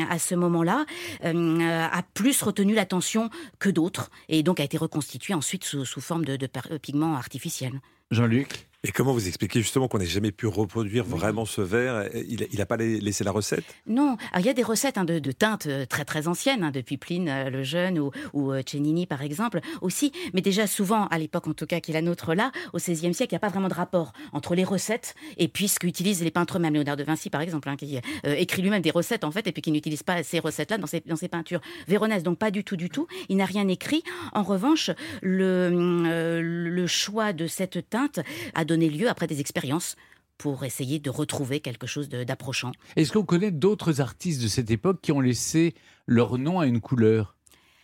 [0.10, 0.86] à ce moment-là
[1.24, 6.26] a plus retenu l'attention que d'autres et donc a été reconstituée ensuite sous, sous forme
[6.26, 6.38] de,
[6.78, 7.80] pigments artificiels.
[8.12, 8.67] Jean-Luc?
[8.84, 12.10] Et comment vous expliquez justement qu'on n'ait jamais pu reproduire vraiment ce verre?
[12.14, 13.64] Il n'a pas la- laissé la recette?
[13.88, 16.64] Non, alors il y a des recettes hein, de, de teintes euh, très très anciennes,
[16.64, 20.68] hein, depuis Pline euh, le Jeune ou, ou euh, Cennini par exemple aussi, mais déjà
[20.68, 23.36] souvent, à l'époque en tout cas qui est la nôtre là, au XVIe siècle, il
[23.36, 26.60] n'y a pas vraiment de rapport entre les recettes et puis ce qu'utilisent les peintres
[26.60, 27.98] même, Léonard de Vinci par exemple, hein, qui
[28.28, 30.88] euh, écrit lui-même des recettes en fait et puis qui n'utilise pas ces recettes-là dans
[30.88, 31.62] ses, dans ses peintures.
[31.88, 34.04] Véronèse, donc pas du tout du tout, il n'a rien écrit.
[34.34, 34.92] En revanche,
[35.24, 35.72] le,
[36.44, 38.20] le choix de cette teinte
[38.54, 39.96] a donné lieu après des expériences
[40.38, 42.72] pour essayer de retrouver quelque chose d'approchant.
[42.96, 45.74] Est-ce qu'on connaît d'autres artistes de cette époque qui ont laissé
[46.06, 47.37] leur nom à une couleur?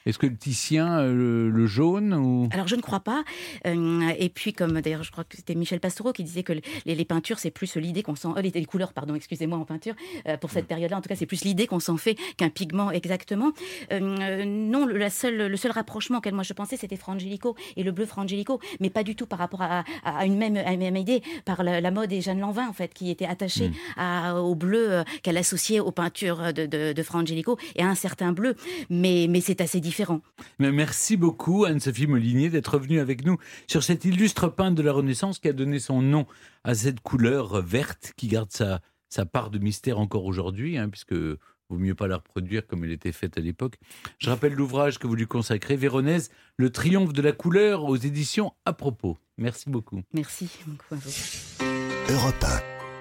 [0.05, 2.49] Est-ce que le Titien, euh, le, le jaune ou...
[2.51, 3.23] Alors je ne crois pas.
[3.65, 6.95] Euh, et puis comme d'ailleurs je crois que c'était Michel Pastoureau qui disait que les,
[6.95, 9.93] les peintures c'est plus l'idée qu'on s'en, euh, les, les couleurs pardon, excusez-moi en peinture
[10.27, 10.97] euh, pour cette période-là.
[10.97, 13.51] En tout cas c'est plus l'idée qu'on s'en fait qu'un pigment exactement.
[13.91, 17.91] Non, le, la seule, le seul rapprochement auquel moi je pensais c'était Frangelico et le
[17.91, 20.79] bleu Frangelico, mais pas du tout par rapport à, à- à une même, à une
[20.79, 24.41] même idée par la, la mode et Jeanne Lanvin en fait qui était attachée à-
[24.41, 28.55] au bleu qu'elle associait aux peintures de, de, de Frangelico et à un certain bleu,
[28.89, 30.21] mais, mais c'est assez différent.
[30.59, 33.37] Mais merci beaucoup Anne-Sophie Molinier d'être venue avec nous
[33.67, 36.25] sur cet illustre peintre de la Renaissance qui a donné son nom
[36.63, 38.79] à cette couleur verte qui garde sa,
[39.09, 42.91] sa part de mystère encore aujourd'hui, hein, puisque vaut mieux pas la reproduire comme elle
[42.91, 43.75] était faite à l'époque.
[44.19, 48.53] Je rappelle l'ouvrage que vous lui consacrez, Véronèse, Le triomphe de la couleur aux éditions
[48.65, 49.17] à propos.
[49.37, 50.01] Merci beaucoup.
[50.13, 52.13] Merci beaucoup à vous.
[52.13, 52.43] Europe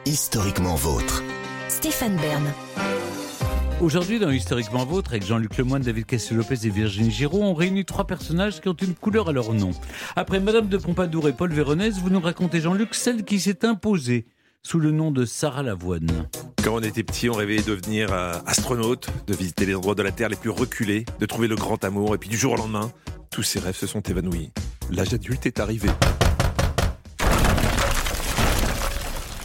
[0.06, 1.22] 1, historiquement vôtre.
[1.68, 2.52] Stéphane Bern.
[3.82, 8.06] Aujourd'hui, dans Historiquement Vôtre, avec Jean-Luc Lemoyne, David Castel-Lopez et Virginie Giraud, on réunit trois
[8.06, 9.72] personnages qui ont une couleur à leur nom.
[10.14, 14.26] Après Madame de Pompadour et Paul Véronèse, vous nous racontez, Jean-Luc, celle qui s'est imposée
[14.62, 16.28] sous le nom de Sarah Lavoine.
[16.62, 20.02] Quand on était petit, on rêvait de devenir euh, astronaute, de visiter les endroits de
[20.04, 22.56] la Terre les plus reculés, de trouver le grand amour, et puis du jour au
[22.56, 22.92] lendemain,
[23.32, 24.52] tous ces rêves se sont évanouis.
[24.92, 25.88] L'âge adulte est arrivé.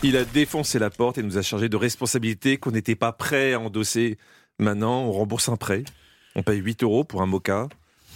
[0.03, 3.53] Il a défoncé la porte et nous a chargé de responsabilités qu'on n'était pas prêt
[3.53, 4.17] à endosser.
[4.59, 5.83] Maintenant, on rembourse un prêt.
[6.35, 7.67] On paye 8 euros pour un mocha.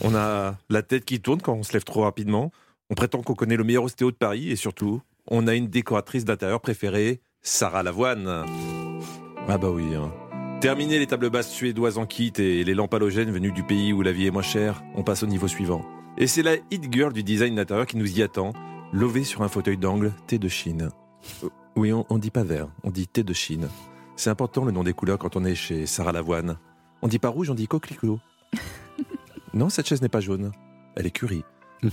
[0.01, 2.51] On a la tête qui tourne quand on se lève trop rapidement.
[2.89, 6.23] On prétend qu'on connaît le meilleur ostéo de Paris et surtout, on a une décoratrice
[6.25, 8.45] d'intérieur préférée, Sarah Lavoine.
[9.47, 9.95] Ah bah oui.
[9.95, 10.11] hein.
[10.61, 14.03] Terminé les tables basses suédoises en kit et les lampes halogènes venues du pays où
[14.03, 15.83] la vie est moins chère, on passe au niveau suivant.
[16.17, 18.53] Et c'est la hit girl du design d'intérieur qui nous y attend,
[18.93, 20.89] lovée sur un fauteuil d'angle, thé de Chine.
[21.75, 23.69] Oui, on, on dit pas vert, on dit thé de Chine.
[24.15, 26.57] C'est important le nom des couleurs quand on est chez Sarah Lavoine.
[27.01, 28.19] On dit pas rouge, on dit coquelicot.
[29.53, 30.51] non, cette chaise n'est pas jaune,
[30.95, 31.43] elle est curry.
[31.83, 31.87] et,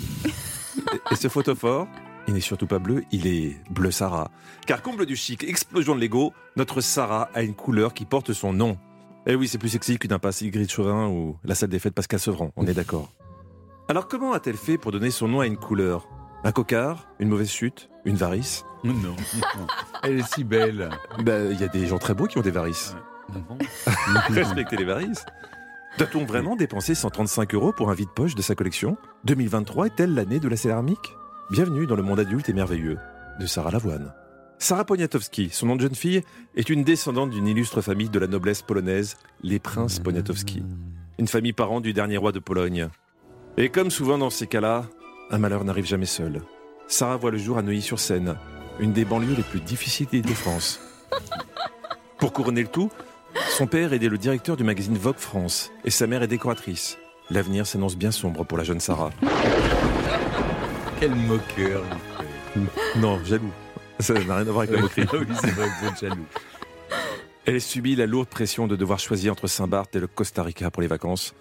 [1.11, 1.87] et ce photophore,
[2.27, 4.31] il n'est surtout pas bleu, il est bleu Sarah.
[4.67, 8.53] Car comble du chic, explosion de l'ego, notre Sarah a une couleur qui porte son
[8.53, 8.77] nom.
[9.27, 11.95] Eh oui, c'est plus sexy qu'une impasse gris de Chauvin ou la salle des fêtes
[11.95, 13.11] Pascal Sevran, on est d'accord.
[13.89, 16.09] Alors comment a-t-elle fait pour donner son nom à une couleur?
[16.45, 17.09] Un cocard?
[17.19, 17.89] Une mauvaise chute?
[18.09, 19.17] Une varice Non,
[20.03, 20.89] elle est si belle.
[21.23, 22.97] Ben, il y a des gens très beaux qui ont des varices.
[24.31, 25.27] Respectez les varices.
[25.99, 28.97] Doit-on vraiment dépenser 135 euros pour un vide-poche de sa collection?
[29.25, 31.15] 2023 est-elle l'année de la céramique?
[31.51, 32.97] Bienvenue dans le monde adulte et merveilleux
[33.39, 34.15] de Sarah Lavoine.
[34.59, 36.23] Sarah Poniatowski, son nom de jeune fille,
[36.57, 40.63] est une descendante d'une illustre famille de la noblesse polonaise, les princes Poniatowski.
[41.19, 42.89] Une famille parent du dernier roi de Pologne.
[43.59, 44.87] Et comme souvent dans ces cas-là,
[45.31, 46.41] un malheur n'arrive jamais seul.
[46.89, 48.37] Sarah voit le jour à Neuilly-sur-Seine,
[48.81, 50.81] une des banlieues les plus difficiles de France.
[52.19, 52.91] Pour couronner le tout,
[53.51, 56.97] son père était le directeur du magazine Vogue France et sa mère est décoratrice.
[57.31, 59.11] L'avenir s'annonce bien sombre pour la jeune Sarah.
[61.01, 61.85] Quel moqueur.
[62.97, 63.53] Non, jaloux.
[64.01, 65.07] Ça n'a rien à voir avec la moquerie.
[65.13, 66.27] Oui, c'est vrai que vous êtes jaloux.
[67.45, 70.81] Elle subit la lourde pression de devoir choisir entre Saint-Barth et le Costa Rica pour
[70.81, 71.35] les vacances.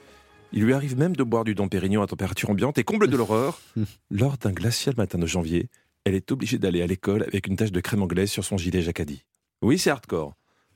[0.54, 3.18] Il lui arrive même de boire du Dom Pérignon à température ambiante et comble de
[3.18, 3.60] l'horreur,
[4.12, 5.70] lors d'un glacial matin de janvier,
[6.08, 8.82] elle est obligée d'aller à l'école avec une tache de crème anglaise sur son gilet
[8.82, 9.26] jacadi.
[9.62, 10.36] Oui, c'est hardcore.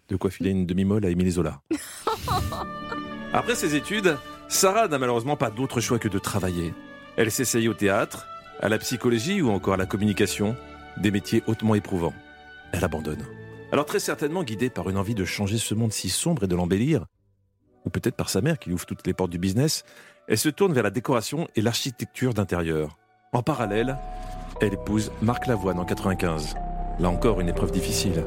[0.09, 1.61] De quoi filer une demi-molle à Émilie Zola.
[3.33, 4.17] Après ses études,
[4.49, 6.73] Sarah n'a malheureusement pas d'autre choix que de travailler.
[7.15, 8.27] Elle s'essaye au théâtre,
[8.59, 10.57] à la psychologie ou encore à la communication,
[10.97, 12.13] des métiers hautement éprouvants.
[12.73, 13.25] Elle abandonne.
[13.71, 16.55] Alors très certainement guidée par une envie de changer ce monde si sombre et de
[16.57, 17.05] l'embellir,
[17.85, 19.83] ou peut-être par sa mère qui ouvre toutes les portes du business,
[20.27, 22.97] elle se tourne vers la décoration et l'architecture d'intérieur.
[23.33, 23.97] En parallèle,
[24.61, 26.55] elle épouse Marc Lavoine en 95.
[26.99, 28.25] Là encore, une épreuve difficile.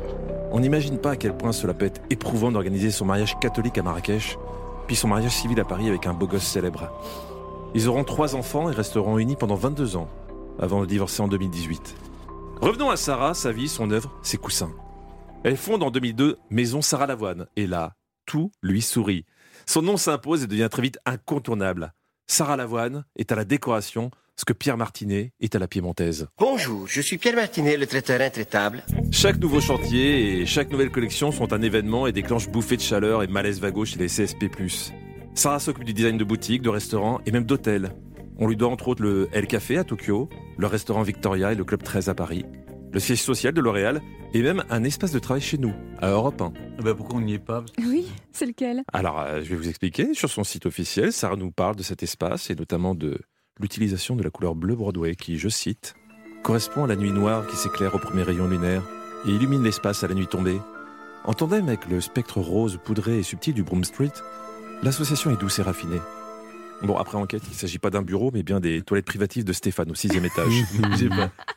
[0.50, 3.82] On n'imagine pas à quel point cela peut être éprouvant d'organiser son mariage catholique à
[3.82, 4.38] Marrakech,
[4.86, 6.92] puis son mariage civil à Paris avec un beau gosse célèbre.
[7.74, 10.08] Ils auront trois enfants et resteront unis pendant 22 ans,
[10.58, 11.96] avant de divorcer en 2018.
[12.60, 14.72] Revenons à Sarah, sa vie, son œuvre, ses coussins.
[15.42, 17.94] Elle fonde en 2002 Maison Sarah Lavoine, et là,
[18.26, 19.26] tout lui sourit.
[19.66, 21.92] Son nom s'impose et devient très vite incontournable.
[22.26, 26.26] Sarah Lavoine est à la décoration, ce que Pierre Martinet est à la piémontaise.
[26.38, 28.82] Bonjour, je suis Pierre Martinet, le traiteur intraitable.
[29.10, 33.22] Chaque nouveau chantier et chaque nouvelle collection sont un événement et déclenchent bouffées de chaleur
[33.22, 34.50] et malaise vago chez les CSP+.
[35.34, 37.92] Sarah s'occupe du design de boutiques, de restaurants et même d'hôtels.
[38.38, 41.64] On lui doit entre autres le El Café à Tokyo, le restaurant Victoria et le
[41.64, 42.44] Club 13 à Paris,
[42.94, 44.00] le siège social de L'Oréal
[44.32, 46.52] et même un espace de travail chez nous, à Europe 1.
[46.82, 47.64] Bah pourquoi on n'y est pas?
[47.78, 48.84] Oui, c'est lequel?
[48.92, 50.14] Alors, euh, je vais vous expliquer.
[50.14, 53.18] Sur son site officiel, Sarah nous parle de cet espace et notamment de
[53.60, 55.94] l'utilisation de la couleur bleu Broadway qui, je cite,
[56.44, 58.82] correspond à la nuit noire qui s'éclaire au premier rayon lunaire
[59.26, 60.60] et illumine l'espace à la nuit tombée.
[61.24, 64.12] En tandem avec le spectre rose poudré et subtil du Broom Street,
[64.84, 66.00] l'association est douce et raffinée.
[66.84, 69.52] Bon, après enquête, il ne s'agit pas d'un bureau, mais bien des toilettes privatives de
[69.52, 70.52] Stéphane au sixième étage.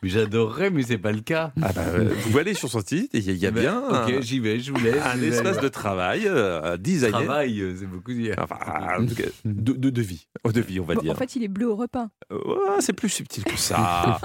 [0.02, 1.52] Mais J'adorerais, mais c'est pas le cas.
[1.62, 3.46] Ah bah, euh, vous pouvez aller sur son site et il y a, il y
[3.48, 5.02] a Ben, bien ok, un, j'y vais, je vous laisse.
[5.04, 5.28] un vais.
[5.28, 7.12] espace de travail euh, designé.
[7.12, 8.36] Travail, euh, c'est beaucoup dire.
[8.38, 8.58] Enfin,
[9.00, 10.28] en tout cas, de, de, de vie.
[10.44, 11.12] Oh, de vie, on va Bon, dire.
[11.12, 12.08] En fait, il est bleu au repas.
[12.32, 12.38] Euh,
[12.80, 14.20] c'est plus subtil que ça.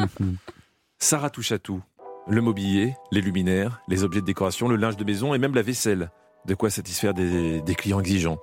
[0.98, 1.82] Sarah touche à tout.
[2.28, 5.62] Le mobilier, les luminaires, les objets de décoration, le linge de maison et même la
[5.62, 6.10] vaisselle.
[6.46, 8.38] De quoi satisfaire des, des clients exigeants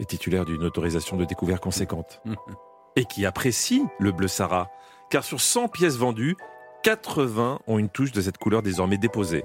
[0.00, 2.20] et titulaires d'une autorisation de découvert conséquente.
[2.96, 4.68] et qui apprécient le bleu Sarah.
[5.10, 6.36] Car sur 100 pièces vendues,
[6.82, 9.44] 80 ont une touche de cette couleur désormais déposée.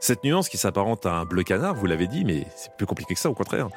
[0.00, 3.14] Cette nuance qui s'apparente à un bleu canard, vous l'avez dit, mais c'est plus compliqué
[3.14, 3.68] que ça au contraire.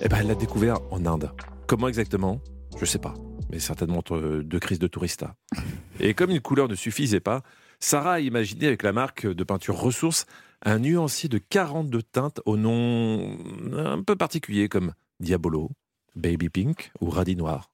[0.00, 1.30] Eh ben, elle l'a découvert en Inde.
[1.66, 2.40] Comment exactement?
[2.78, 3.14] Je sais pas,
[3.50, 5.34] mais certainement entre deux crises de tourista.
[6.00, 7.42] Et comme une couleur ne suffisait pas,
[7.80, 10.26] Sarah a imaginé avec la marque de peinture Ressources
[10.62, 13.36] un nuancier de 42 teintes au nom
[13.74, 15.70] un peu particulier comme Diabolo,
[16.14, 17.70] Baby Pink ou Radis Noir.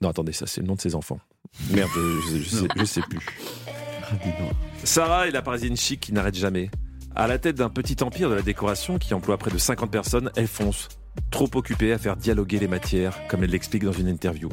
[0.00, 1.20] Non, attendez, ça c'est le nom de ses enfants.
[1.70, 1.90] Merde,
[2.30, 3.20] je, sais, je sais plus.
[4.84, 6.70] Sarah est la parisienne chic qui n'arrête jamais.
[7.14, 10.30] À la tête d'un petit empire de la décoration qui emploie près de 50 personnes,
[10.36, 10.88] elle fonce,
[11.30, 14.48] trop occupée à faire dialoguer les matières, comme elle l'explique dans une interview.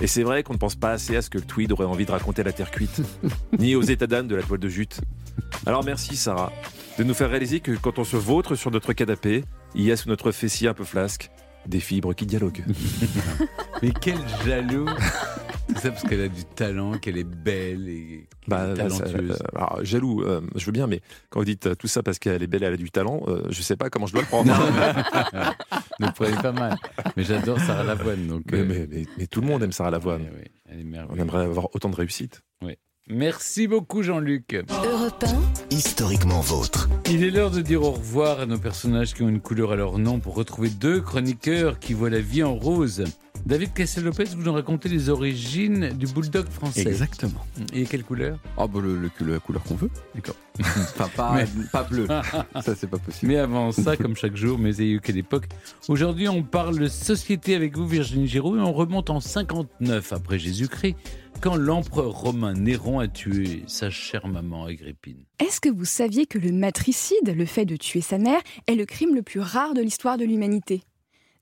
[0.00, 2.06] Et c'est vrai qu'on ne pense pas assez à ce que le tweed aurait envie
[2.06, 3.02] de raconter à la terre cuite,
[3.58, 5.00] ni aux états d'âme de la toile de jute.
[5.66, 6.52] Alors merci Sarah,
[6.98, 9.44] de nous faire réaliser que quand on se vautre sur notre canapé,
[9.74, 11.30] il y a sous notre fessier un peu flasque
[11.66, 12.64] des fibres qui dialoguent.
[13.82, 14.86] Mais quel jaloux
[15.68, 19.30] Tout ça parce qu'elle a du talent, qu'elle est belle et Bah, talentueuse.
[19.32, 21.00] euh, alors, jaloux, euh, je veux bien, mais
[21.30, 23.42] quand vous dites euh, tout ça parce qu'elle est belle, elle a du talent, euh,
[23.50, 24.52] je sais pas comment je dois le prendre.
[26.00, 26.76] Ne le prenez pas mal.
[27.16, 28.26] Mais j'adore Sarah Lavoine.
[28.26, 30.26] Donc, mais, mais- mais- mais tout le monde aime Sarah Lavoine.
[30.68, 32.42] elle est On aimerait avoir autant de réussite.
[32.62, 32.76] Oui.
[33.12, 34.56] Merci beaucoup Jean-Luc.
[34.84, 35.24] Europe
[35.70, 36.88] Historiquement vôtre.
[37.10, 39.76] Il est l'heure de dire au revoir à nos personnages qui ont une couleur à
[39.76, 43.04] leur nom pour retrouver deux chroniqueurs qui voient la vie en rose.
[43.44, 46.82] David Castel-Lopez, vous nous racontez les origines du bulldog français.
[46.86, 47.44] Exactement.
[47.74, 48.38] Et quelle couleur?
[48.56, 49.90] Oh, bah, le, le- la couleur qu'on veut.
[50.14, 50.36] D'accord.
[50.60, 52.06] enfin, pas, Mais- pas bleu.
[52.62, 53.32] ça, c'est pas possible.
[53.32, 55.48] Mais avant ça, comme chaque jour, mais eu quelle époque?
[55.88, 60.94] Aujourd'hui, on parle société avec vous, Virginie Giroud, et on remonte en 59 après Jésus-Christ,
[61.42, 65.24] quand l'empereur romain Néron a tué sa chère maman Agrippine.
[65.40, 68.86] Est-ce que vous saviez que le matricide, le fait de tuer sa mère, est le
[68.86, 70.82] crime le plus rare de l'histoire de l'humanité?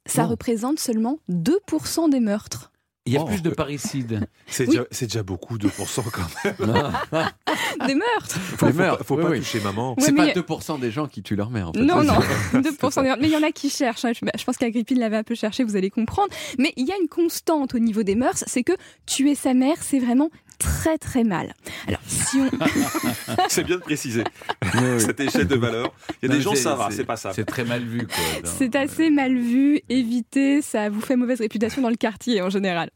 [0.07, 0.31] Ça Non.
[0.31, 2.70] représente seulement 2% des meurtres.
[3.07, 3.25] Il y a Oh.
[3.25, 4.27] plus de parricides.
[4.47, 4.71] C'est Oui.
[4.77, 6.55] déjà, c'est déjà beaucoup, 2% quand même.
[7.87, 9.39] Des meurtres Faut, Les faut meurtres, pas, faut oui, pas oui.
[9.39, 9.95] toucher maman.
[9.99, 11.81] C'est mais- pas 2% des gens qui tuent leur mère, en fait.
[11.81, 12.19] Non, non,
[12.53, 13.15] c'est- 2% des...
[13.21, 14.05] Mais il y en a qui cherchent.
[14.05, 14.13] hein.
[14.13, 16.29] Je je pense qu'Agrippine l'avait un peu cherché, vous allez comprendre.
[16.59, 18.73] Mais il y a une constante au niveau des mœurs, c'est que
[19.07, 20.31] tuer sa mère, c'est vraiment
[20.61, 21.55] très très mal.
[21.89, 22.51] Alors, si on...
[23.49, 24.23] C'est bien de préciser
[24.99, 25.93] cette échelle de valeur.
[26.23, 27.33] Il y a Non, des gens, ça va, c'est- pas ça.
[27.33, 28.07] C'est très mal vu.
[28.45, 32.91] C'est assez mal vu, évitez, ça vous fait mauvaise réputation dans le quartier en général.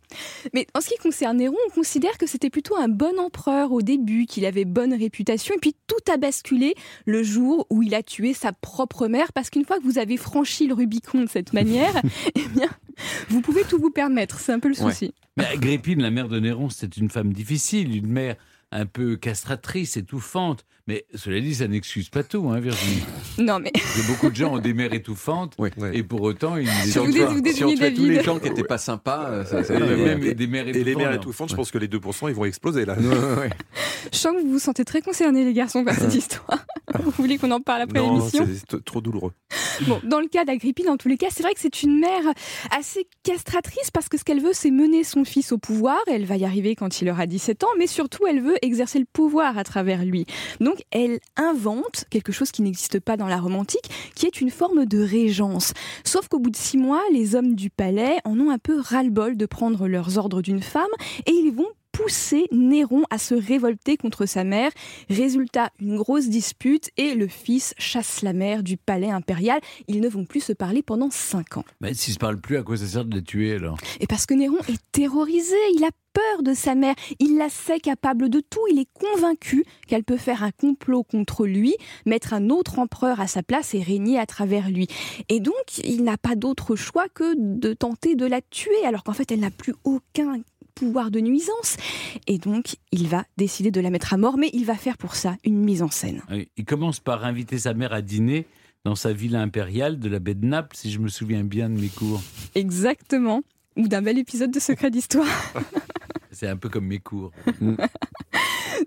[0.53, 3.81] Mais en ce qui concerne Néron, on considère que c'était plutôt un bon empereur au
[3.83, 6.75] début, qu'il avait bonne réputation, et puis tout a basculé
[7.07, 10.17] le jour où il a tué sa propre mère, parce qu'une fois que vous avez
[10.19, 11.95] franchi le Rubicon de cette manière,
[12.37, 12.69] eh bien,
[13.29, 14.91] vous pouvez tout vous permettre, c'est un peu le Ouais.
[14.93, 15.15] souci.
[15.37, 18.37] Mais Agrippine, la mère de Néron, c'était une femme difficile, une mère
[18.71, 20.65] un peu castratrice, étouffante.
[20.87, 23.03] Mais cela dit, ça n'excuse pas tout, hein, Virginie.
[23.39, 23.71] Non mais...
[23.73, 25.57] Parce que beaucoup de gens ont des mères étouffantes,
[25.95, 28.77] et pour autant, ils Si on tuait- si on tous les gens qui n'étaient pas
[28.77, 31.51] sympas, euh, ça, ça- Et ça- même et- des mères Et les étouffantes, mères étouffantes,
[31.51, 32.97] je pense que les 2%, ils vont exploser là.
[34.13, 36.65] Je sens que vous vous sentez très concernés les garçons par cette histoire.
[37.03, 39.33] vous voulez qu'on en parle après Non, l'émission c'est trop douloureux.
[39.89, 42.23] Bon, dans le cas d'Agrippine, en tous les cas, c'est vrai que c'est une mère
[42.71, 45.99] assez castratrice parce que ce qu'elle veut, c'est mener son fils au pouvoir.
[46.07, 49.07] Elle va y arriver quand il aura 17 ans, mais surtout, elle veut exercer le
[49.11, 50.27] pouvoir à travers lui.
[50.61, 54.51] Donc, elle invente quelque chose qui n'existe pas dans la Rome antique, qui est une
[54.51, 55.73] forme de régence.
[56.05, 59.37] Sauf qu'au bout de six mois, les hommes du palais en ont un peu ras-le-bol
[59.37, 60.85] de prendre leurs ordres d'une femme
[61.27, 64.71] et ils vont pousser Néron à se révolter contre sa mère.
[65.09, 69.61] Résultat, une grosse dispute et le fils chasse la mère du palais impérial.
[69.87, 71.65] Ils ne vont plus se parler pendant cinq ans.
[71.81, 73.79] Mais s'ils se parlent plus, à quoi ça sert de les tuer alors?
[74.01, 77.81] Et parce que Néron est terrorisé, il a peur de sa mère, il la sait
[77.81, 81.75] capable de tout, il est convaincu qu'elle peut faire un complot contre lui,
[82.07, 84.87] mettre un autre empereur à sa place et régner à travers lui.
[85.29, 89.13] Et donc, il n'a pas d'autre choix que de tenter de la tuer, alors qu'en
[89.13, 90.41] fait, elle n'a plus aucun
[90.75, 91.77] pouvoir de nuisance.
[92.27, 95.15] Et donc, il va décider de la mettre à mort, mais il va faire pour
[95.15, 96.23] ça une mise en scène.
[96.57, 98.47] Il commence par inviter sa mère à dîner
[98.85, 101.81] dans sa villa impériale de la baie de Naples, si je me souviens bien de
[101.81, 102.23] mes cours.
[102.55, 103.43] Exactement.
[103.77, 105.27] Ou d'un bel épisode de Secret d'Histoire.
[106.31, 107.31] C'est un peu comme mes cours.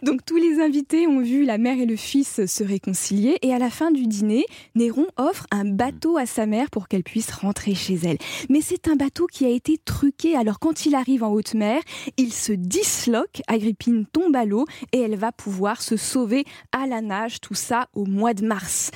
[0.03, 3.57] Donc tous les invités ont vu la mère et le fils se réconcilier et à
[3.57, 7.73] la fin du dîner, Néron offre un bateau à sa mère pour qu'elle puisse rentrer
[7.73, 8.17] chez elle.
[8.49, 11.81] Mais c'est un bateau qui a été truqué, alors quand il arrive en haute mer,
[12.17, 17.01] il se disloque, Agrippine tombe à l'eau et elle va pouvoir se sauver à la
[17.01, 18.91] nage, tout ça au mois de mars.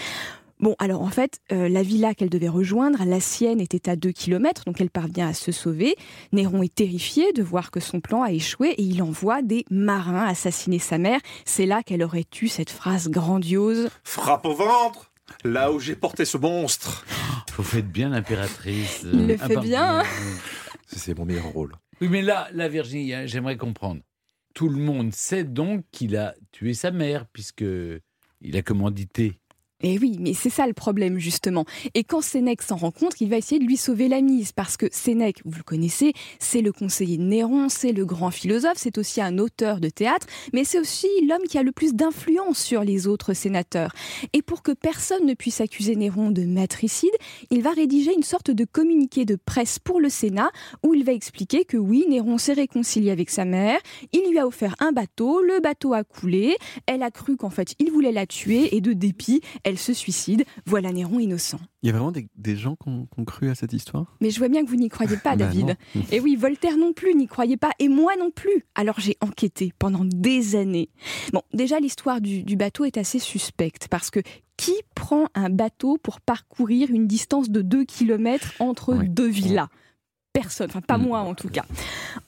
[0.62, 4.12] Bon, alors en fait, euh, la villa qu'elle devait rejoindre, la sienne était à 2
[4.12, 5.96] km, donc elle parvient à se sauver.
[6.32, 10.26] Néron est terrifié de voir que son plan a échoué et il envoie des marins
[10.26, 11.20] assassiner sa mère.
[11.46, 13.90] C'est là qu'elle aurait eu cette phrase grandiose.
[14.04, 15.12] Frappe au ventre
[15.44, 17.06] Là où j'ai porté ce monstre
[17.56, 19.02] Vous faites bien l'impératrice.
[19.12, 20.04] Il le Ah, fait bien, hein.
[20.86, 21.74] C'est mon meilleur rôle.
[22.02, 24.02] Oui, mais là, là, Virginie, hein, j'aimerais comprendre.
[24.54, 27.64] Tout le monde sait donc qu'il a tué sa mère, puisque
[28.42, 29.40] il a commandité.
[29.84, 31.66] Et oui, mais c'est ça le problème justement.
[31.94, 34.78] Et quand Sénèque s'en rend compte, il va essayer de lui sauver la mise parce
[34.78, 38.98] que Sénèque, vous le connaissez, c'est le conseiller de Néron, c'est le grand philosophe, c'est
[38.98, 42.84] aussi un auteur de théâtre, mais c'est aussi l'homme qui a le plus d'influence sur
[42.84, 43.94] les autres sénateurs.
[44.34, 47.12] Et pour que personne ne puisse accuser Néron de matricide,
[47.50, 50.50] il va rédiger une sorte de communiqué de presse pour le Sénat
[50.84, 53.80] où il va expliquer que oui, Néron s'est réconcilié avec sa mère,
[54.12, 56.56] il lui a offert un bateau, le bateau a coulé,
[56.86, 59.42] elle a cru qu'en fait il voulait la tuer et de dépit,
[59.78, 60.46] se suicide.
[60.66, 61.60] Voilà Néron innocent.
[61.84, 64.16] Il y a vraiment des, des gens qui ont, cru à cette histoire?
[64.22, 65.78] Mais je vois bien que vous n'y croyez pas, Bah David.
[66.12, 68.66] Et oui, Voltaire non plus n'y croyait pas, et moi non plus.
[68.76, 70.90] Alors j'ai enquêté pendant des années.
[71.34, 74.22] Bon, déjà l'histoire du, du bateau est assez suspecte, parce que
[74.58, 79.70] qui prend un bateau pour parcourir une distance de 2 km entre deux villas?
[80.34, 81.66] Personne, enfin pas moi en tout cas.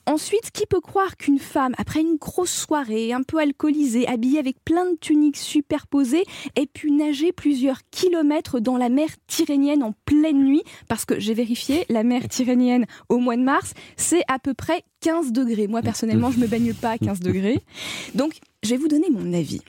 [0.06, 4.64] Ensuite, qui peut croire qu'une femme, après une grosse soirée, un peu alcoolisée, habillée avec
[4.64, 6.24] plein de tuniques superposées,
[6.56, 10.64] ait pu nager plusieurs kilomètres dans la mer Tyrrhénienne en pleine nuit?
[10.88, 14.84] Parce que j'ai vérifié, la mer Tyrrhénienne au mois de mars, c'est à peu près
[15.01, 15.68] 15 degrés.
[15.68, 17.62] Moi personnellement, je me baigne pas à 15 degrés.
[18.16, 19.62] Donc, je vais vous donner mon avis.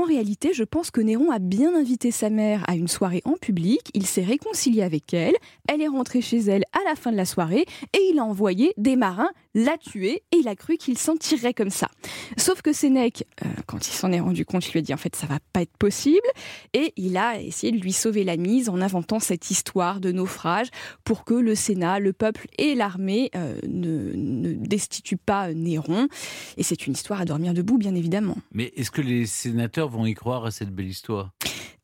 [0.00, 3.34] En réalité, je pense que Néron a bien invité sa mère à une soirée en
[3.34, 5.34] public, il s'est réconcilié avec elle,
[5.68, 8.72] elle est rentrée chez elle à la fin de la soirée et il a envoyé
[8.78, 11.88] des marins la tuer et il a cru qu'il s'en tirerait comme ça.
[12.36, 14.98] Sauf que Sénèque, euh, quand il s'en est rendu compte, il lui a dit en
[14.98, 16.26] fait ça va pas être possible
[16.72, 20.68] et il a essayé de lui sauver la mise en inventant cette histoire de naufrage
[21.04, 26.08] pour que le Sénat, le peuple et l'armée euh, ne, ne destituent pas Néron.
[26.56, 28.36] Et c'est une histoire à dormir debout, bien évidemment.
[28.52, 31.32] Mais est-ce que les sénateurs vont y croire à cette belle histoire?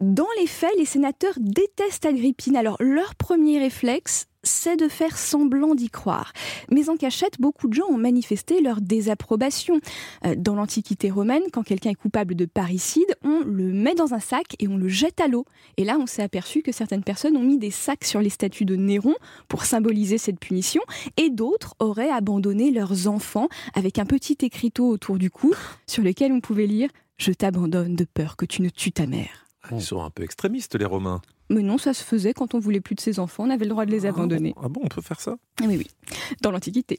[0.01, 2.57] Dans les faits, les sénateurs détestent Agrippine.
[2.57, 6.33] Alors leur premier réflexe, c'est de faire semblant d'y croire.
[6.71, 9.81] Mais en cachette, beaucoup de gens ont manifesté leur désapprobation.
[10.25, 14.21] Euh, Dans l'Antiquité romaine, quand quelqu'un est coupable de parricide, on le met dans un
[14.21, 15.47] sac et on le jette à l'eau.
[15.79, 18.67] Et là, on s'est aperçu que certaines personnes ont mis des sacs sur les statues
[18.67, 19.15] de Néron
[19.49, 20.83] pour symboliser cette punition,
[21.17, 25.55] et d'autres auraient abandonné leurs enfants avec un petit écriteau autour du cou
[25.87, 29.46] sur lequel on pouvait lire Je t'abandonne de peur que tu ne tues ta mère.
[29.73, 31.21] Ils sont un peu extrémistes, les Romains.
[31.49, 33.71] Mais non, ça se faisait quand on voulait plus de ses enfants, on avait le
[33.71, 34.53] droit de les abandonner.
[34.61, 35.87] Ah bon, on peut faire ça Ah Oui, oui,
[36.43, 36.99] dans l'Antiquité.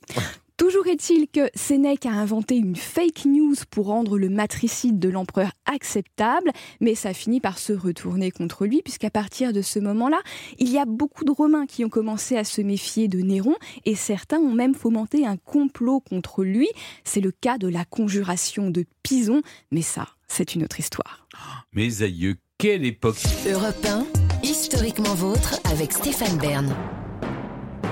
[0.55, 5.51] Toujours est-il que Sénèque a inventé une fake news pour rendre le matricide de l'empereur
[5.71, 6.49] acceptable,
[6.81, 10.19] mais ça finit par se retourner contre lui, puisqu'à partir de ce moment-là,
[10.57, 13.55] il y a beaucoup de Romains qui ont commencé à se méfier de Néron,
[13.85, 16.69] et certains ont même fomenté un complot contre lui.
[17.03, 21.27] C'est le cas de la conjuration de Pison, mais ça, c'est une autre histoire.
[21.73, 24.05] Mes aïeux, quelle époque Europe 1,
[24.43, 26.75] historiquement vôtre avec Stéphane Bern.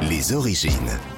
[0.10, 0.72] Les origines.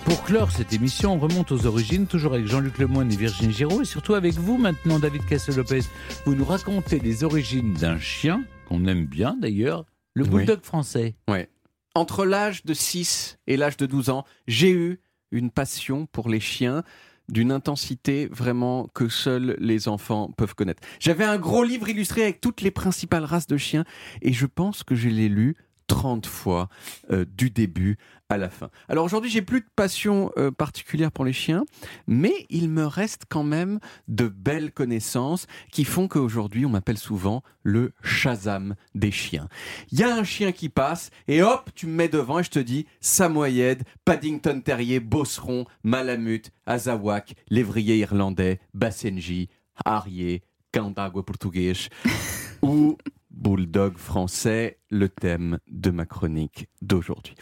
[0.06, 3.82] Pour clore cette émission, on remonte aux origines, toujours avec Jean-Luc Lemoyne et Virginie Giraud,
[3.82, 5.82] et surtout avec vous maintenant, David Cassel-Lopez.
[6.26, 10.30] Vous nous racontez les origines d'un chien, qu'on aime bien d'ailleurs, le Oui.
[10.30, 11.16] bulldog français.
[11.30, 11.50] Ouais.
[11.96, 15.00] Entre l'âge de 6 et l'âge de 12 ans, j'ai eu
[15.32, 16.84] une passion pour les chiens
[17.30, 20.82] d'une intensité vraiment que seuls les enfants peuvent connaître.
[21.00, 23.86] J'avais un gros livre illustré avec toutes les principales races de chiens
[24.22, 25.56] et je pense que je l'ai lu
[25.88, 26.70] 30 fois
[27.12, 27.98] euh, du début
[28.30, 28.70] à la fin.
[28.90, 31.64] Alors aujourd'hui, j'ai plus de passion euh, particulière pour les chiens,
[32.08, 37.42] mais il me reste quand même de belles connaissances qui font qu'aujourd'hui, on m'appelle souvent
[37.64, 39.48] le Shazam des chiens.
[39.92, 42.52] Il y a un chien qui passe et hop, tu me mets devant et je
[42.52, 49.50] te dis Samoyed, Paddington Terrier, Bosseron, Malamute, Azawak, Lévrier irlandais, Basenji,
[49.86, 51.74] Harrier, Candagua portugais
[52.62, 52.98] ou
[53.38, 57.36] Bulldog français, le thème de ma chronique d'aujourd'hui.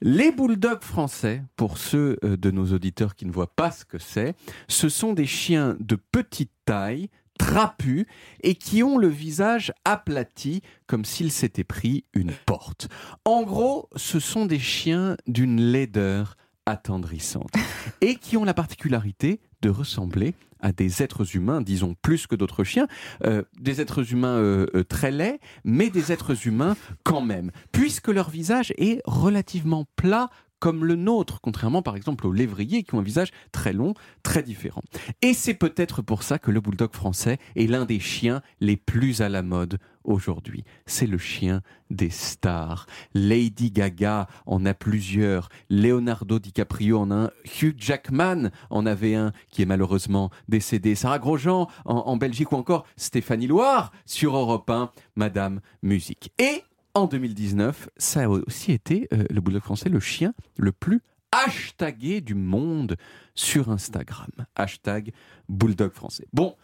[0.00, 3.98] Les bulldogs français, pour ceux euh, de nos auditeurs qui ne voient pas ce que
[3.98, 4.34] c'est,
[4.68, 7.08] ce sont des chiens de petite taille,
[7.38, 8.06] trapus,
[8.42, 12.88] et qui ont le visage aplati comme s'ils s'étaient pris une porte.
[13.24, 16.36] En gros, ce sont des chiens d'une laideur
[16.68, 17.52] attendrissante
[18.00, 22.64] et qui ont la particularité de ressembler à des êtres humains, disons plus que d'autres
[22.64, 22.88] chiens,
[23.24, 28.08] euh, des êtres humains euh, euh, très laids, mais des êtres humains quand même, puisque
[28.08, 32.98] leur visage est relativement plat comme le nôtre, contrairement par exemple aux lévriers qui ont
[32.98, 33.94] un visage très long,
[34.24, 34.82] très différent.
[35.22, 39.22] Et c'est peut-être pour ça que le bulldog français est l'un des chiens les plus
[39.22, 39.78] à la mode
[40.08, 40.64] aujourd'hui.
[40.86, 42.86] C'est le chien des stars.
[43.14, 49.32] Lady Gaga en a plusieurs, Leonardo DiCaprio en a un, Hugh Jackman en avait un
[49.50, 54.90] qui est malheureusement décédé, Sarah Grosjean en, Belgique ou encore Stéphanie Loire sur Europe 1,
[55.16, 56.32] Madame Musique.
[56.38, 56.62] Et
[56.94, 61.02] en 2019, ça a aussi été euh, le bulldog français, le chien le plus
[61.32, 62.96] hashtagué du monde
[63.34, 64.30] sur Instagram.
[64.56, 65.12] Hashtag
[65.48, 66.26] bulldog français.
[66.32, 66.56] Bon,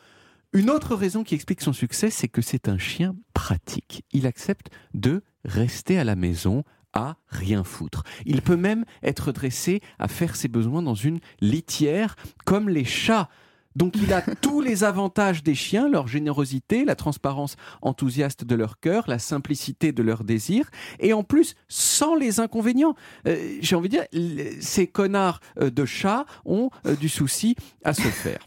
[0.55, 4.05] une autre raison qui explique son succès, c'est que c'est un chien pratique.
[4.13, 8.05] Il accepte de rester à la maison à rien foutre.
[8.25, 13.29] Il peut même être dressé à faire ses besoins dans une litière comme les chats.
[13.75, 18.79] Donc il a tous les avantages des chiens, leur générosité, la transparence enthousiaste de leur
[18.79, 20.71] cœur, la simplicité de leur désir,
[21.01, 22.95] et en plus sans les inconvénients.
[23.27, 27.93] Euh, J'ai envie de dire, ces connards euh, de chats ont euh, du souci à
[27.93, 28.47] se faire.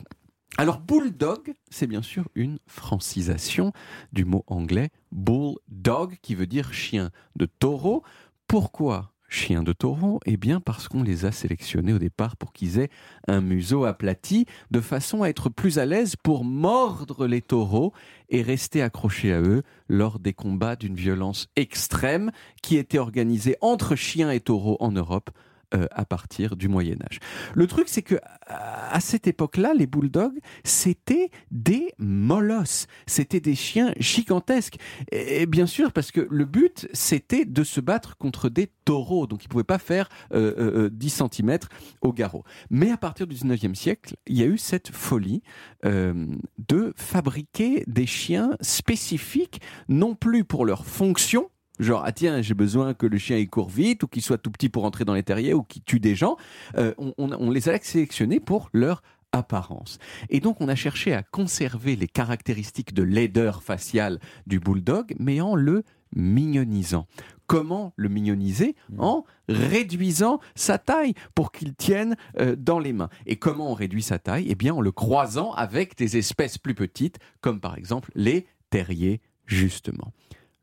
[0.59, 3.73] Alors bulldog, c'est bien sûr une francisation
[4.11, 8.03] du mot anglais bulldog, qui veut dire chien de taureau.
[8.47, 10.19] Pourquoi chien de taureau?
[10.25, 12.89] Eh bien parce qu'on les a sélectionnés au départ pour qu'ils aient
[13.27, 17.93] un museau aplati, de façon à être plus à l'aise pour mordre les taureaux
[18.29, 22.31] et rester accrochés à eux lors des combats d'une violence extrême
[22.63, 25.29] qui étaient organisés entre chiens et taureaux en Europe
[25.72, 27.19] à partir du Moyen Âge.
[27.53, 28.15] Le truc, c'est que
[28.48, 34.77] à cette époque-là, les bulldogs, c'était des molosses, c'était des chiens gigantesques.
[35.11, 39.44] Et bien sûr, parce que le but, c'était de se battre contre des taureaux, donc
[39.44, 41.57] ils ne pouvaient pas faire euh, 10 euh, cm
[42.02, 42.44] au garrot.
[42.69, 45.41] Mais à partir du 19e siècle, il y a eu cette folie
[45.85, 46.26] euh,
[46.57, 52.93] de fabriquer des chiens spécifiques, non plus pour leur fonction, genre ah tiens j'ai besoin
[52.93, 55.23] que le chien il court vite ou qu'il soit tout petit pour entrer dans les
[55.23, 56.37] terriers ou qu'il tue des gens
[56.77, 59.01] euh, on, les a sélectionnés pour leur
[59.31, 59.99] apparence.
[60.29, 65.41] Et donc on a cherché à conserver les caractéristiques de laideur faciale du bulldog, mais
[65.41, 65.83] en le
[66.15, 67.07] mignonisant.
[67.45, 68.99] Comment le mignoniser mmh.
[68.99, 73.09] En réduisant sa taille pour qu'il tienne euh, dans les mains.
[73.25, 74.47] Et comment on réduit sa taille?
[74.49, 79.21] Eh bien en le croisant avec des espèces plus petites, comme par exemple les terriers,
[79.45, 80.11] justement.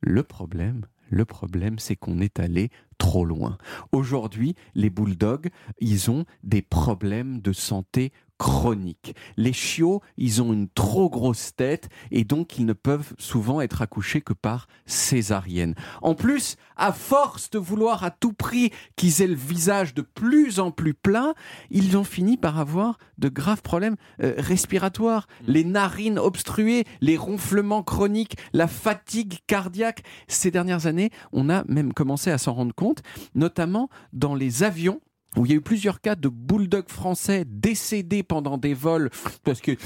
[0.00, 3.56] Le problème, le problème, c'est qu'on est allé trop loin.
[3.92, 8.12] Aujourd'hui, les bulldogs, ils ont des problèmes de santé
[8.44, 9.16] chronique.
[9.38, 13.80] Les chiots, ils ont une trop grosse tête et donc ils ne peuvent souvent être
[13.80, 15.74] accouchés que par césarienne.
[16.02, 20.60] En plus, à force de vouloir à tout prix qu'ils aient le visage de plus
[20.60, 21.32] en plus plein,
[21.70, 25.44] ils ont fini par avoir de graves problèmes euh, respiratoires, mm.
[25.50, 30.02] les narines obstruées, les ronflements chroniques, la fatigue cardiaque.
[30.28, 33.02] Ces dernières années, on a même commencé à s'en rendre compte,
[33.34, 35.00] notamment dans les avions
[35.36, 39.11] où il y a eu plusieurs cas de bulldogs français décédés pendant des vols
[39.43, 39.77] parce qu'ils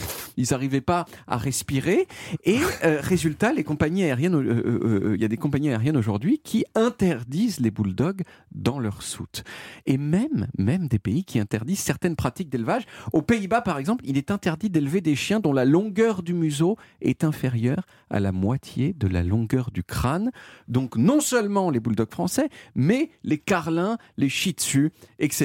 [0.51, 2.07] n'arrivaient pas à respirer.
[2.45, 6.41] Et euh, résultat, les compagnies aériennes, euh, euh, il y a des compagnies aériennes aujourd'hui
[6.43, 8.23] qui interdisent les bulldogs
[8.53, 9.45] dans leur soute.
[9.87, 12.85] Et même, même des pays qui interdisent certaines pratiques d'élevage.
[13.12, 16.77] Aux Pays-Bas, par exemple, il est interdit d'élever des chiens dont la longueur du museau
[17.01, 20.31] est inférieure à la moitié de la longueur du crâne.
[20.66, 25.38] Donc non seulement les bulldogs français, mais les carlins, les shih tzu, etc.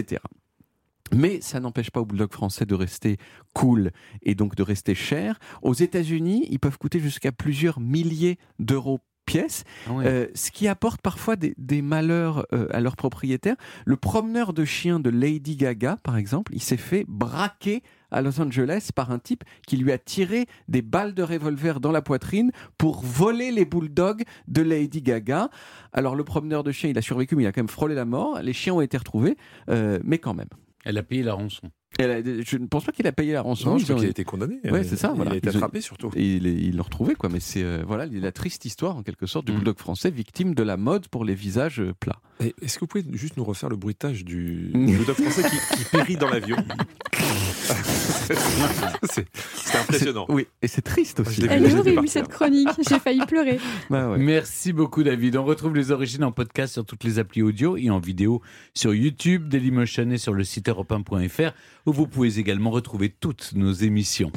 [1.13, 3.17] Mais ça n'empêche pas aux bulldogs français de rester
[3.53, 3.91] cool
[4.23, 5.39] et donc de rester cher.
[5.61, 11.01] Aux États-Unis, ils peuvent coûter jusqu'à plusieurs milliers d'euros pièce, ah euh, ce qui apporte
[11.01, 13.55] parfois des, malheurs euh, à leurs propriétaires.
[13.85, 17.83] Le promeneur de chiens de Lady Gaga, par exemple, il s'est fait braquer
[18.13, 21.91] à Los Angeles par un type qui lui a tiré des balles de revolver dans
[21.91, 25.49] la poitrine pour voler les bulldogs de Lady Gaga.
[25.91, 28.05] Alors le promeneur de chiens, il a survécu, mais il a quand même frôlé la
[28.05, 28.39] mort.
[28.41, 29.35] Les chiens ont été retrouvés,
[29.69, 30.49] euh, mais quand même.
[30.85, 31.69] Elle a payé la rançon.
[31.99, 33.71] je ne pense pas qu'il a payé la rançon.
[33.71, 34.59] Non, je crois qu'il a été condamné.
[34.65, 35.13] Ouais, c'est ça.
[35.15, 36.11] Il a été attrapé surtout.
[36.15, 37.29] Et il l'a retrouvé, quoi.
[37.29, 39.55] Mais c'est euh, voilà la triste histoire en quelque sorte du mm.
[39.55, 42.19] bulldog français, victime de la mode pour les visages euh, plats.
[42.39, 46.17] Est-ce que vous pouvez juste nous refaire le bruitage du bulldog français qui, qui périt
[46.17, 46.57] dans l'avion
[49.03, 50.25] c'est impressionnant.
[50.29, 51.45] Oui, et c'est triste aussi.
[51.49, 53.59] Elle est horrible cette chronique, j'ai failli pleurer.
[53.89, 55.37] Bah Merci beaucoup David.
[55.37, 58.41] On retrouve les origines en podcast sur toutes les applis audio et en vidéo
[58.73, 60.93] sur YouTube, Dailymotion et sur le site europe
[61.85, 64.31] où vous pouvez également retrouver toutes nos émissions.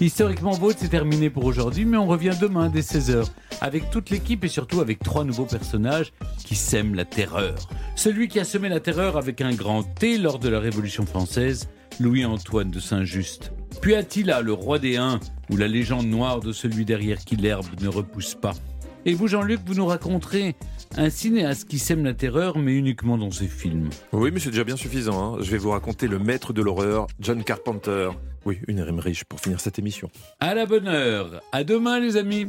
[0.00, 3.28] Historiquement Vôtre, c'est terminé pour aujourd'hui, mais on revient demain dès 16h
[3.60, 7.54] avec toute l'équipe et surtout avec trois nouveaux personnages qui sèment la terreur.
[7.96, 11.68] Celui qui a semé la terreur avec un grand T lors de la Révolution française,
[12.00, 13.52] Louis-Antoine de Saint-Just.
[13.80, 15.20] Puis Attila, le roi des Huns,
[15.50, 18.54] ou la légende noire de celui derrière qui l'herbe ne repousse pas?
[19.06, 20.56] Et vous, Jean-Luc, vous nous raconterez
[20.96, 23.88] un cinéaste qui sème la terreur, mais uniquement dans ses films.
[24.12, 25.36] Oui, mais c'est déjà bien suffisant.
[25.36, 25.38] Hein.
[25.40, 28.10] Je vais vous raconter le maître de l'horreur, John Carpenter.
[28.44, 30.10] Oui, une rime riche pour finir cette émission.
[30.40, 31.40] À la bonne heure.
[31.52, 32.48] À demain, les amis.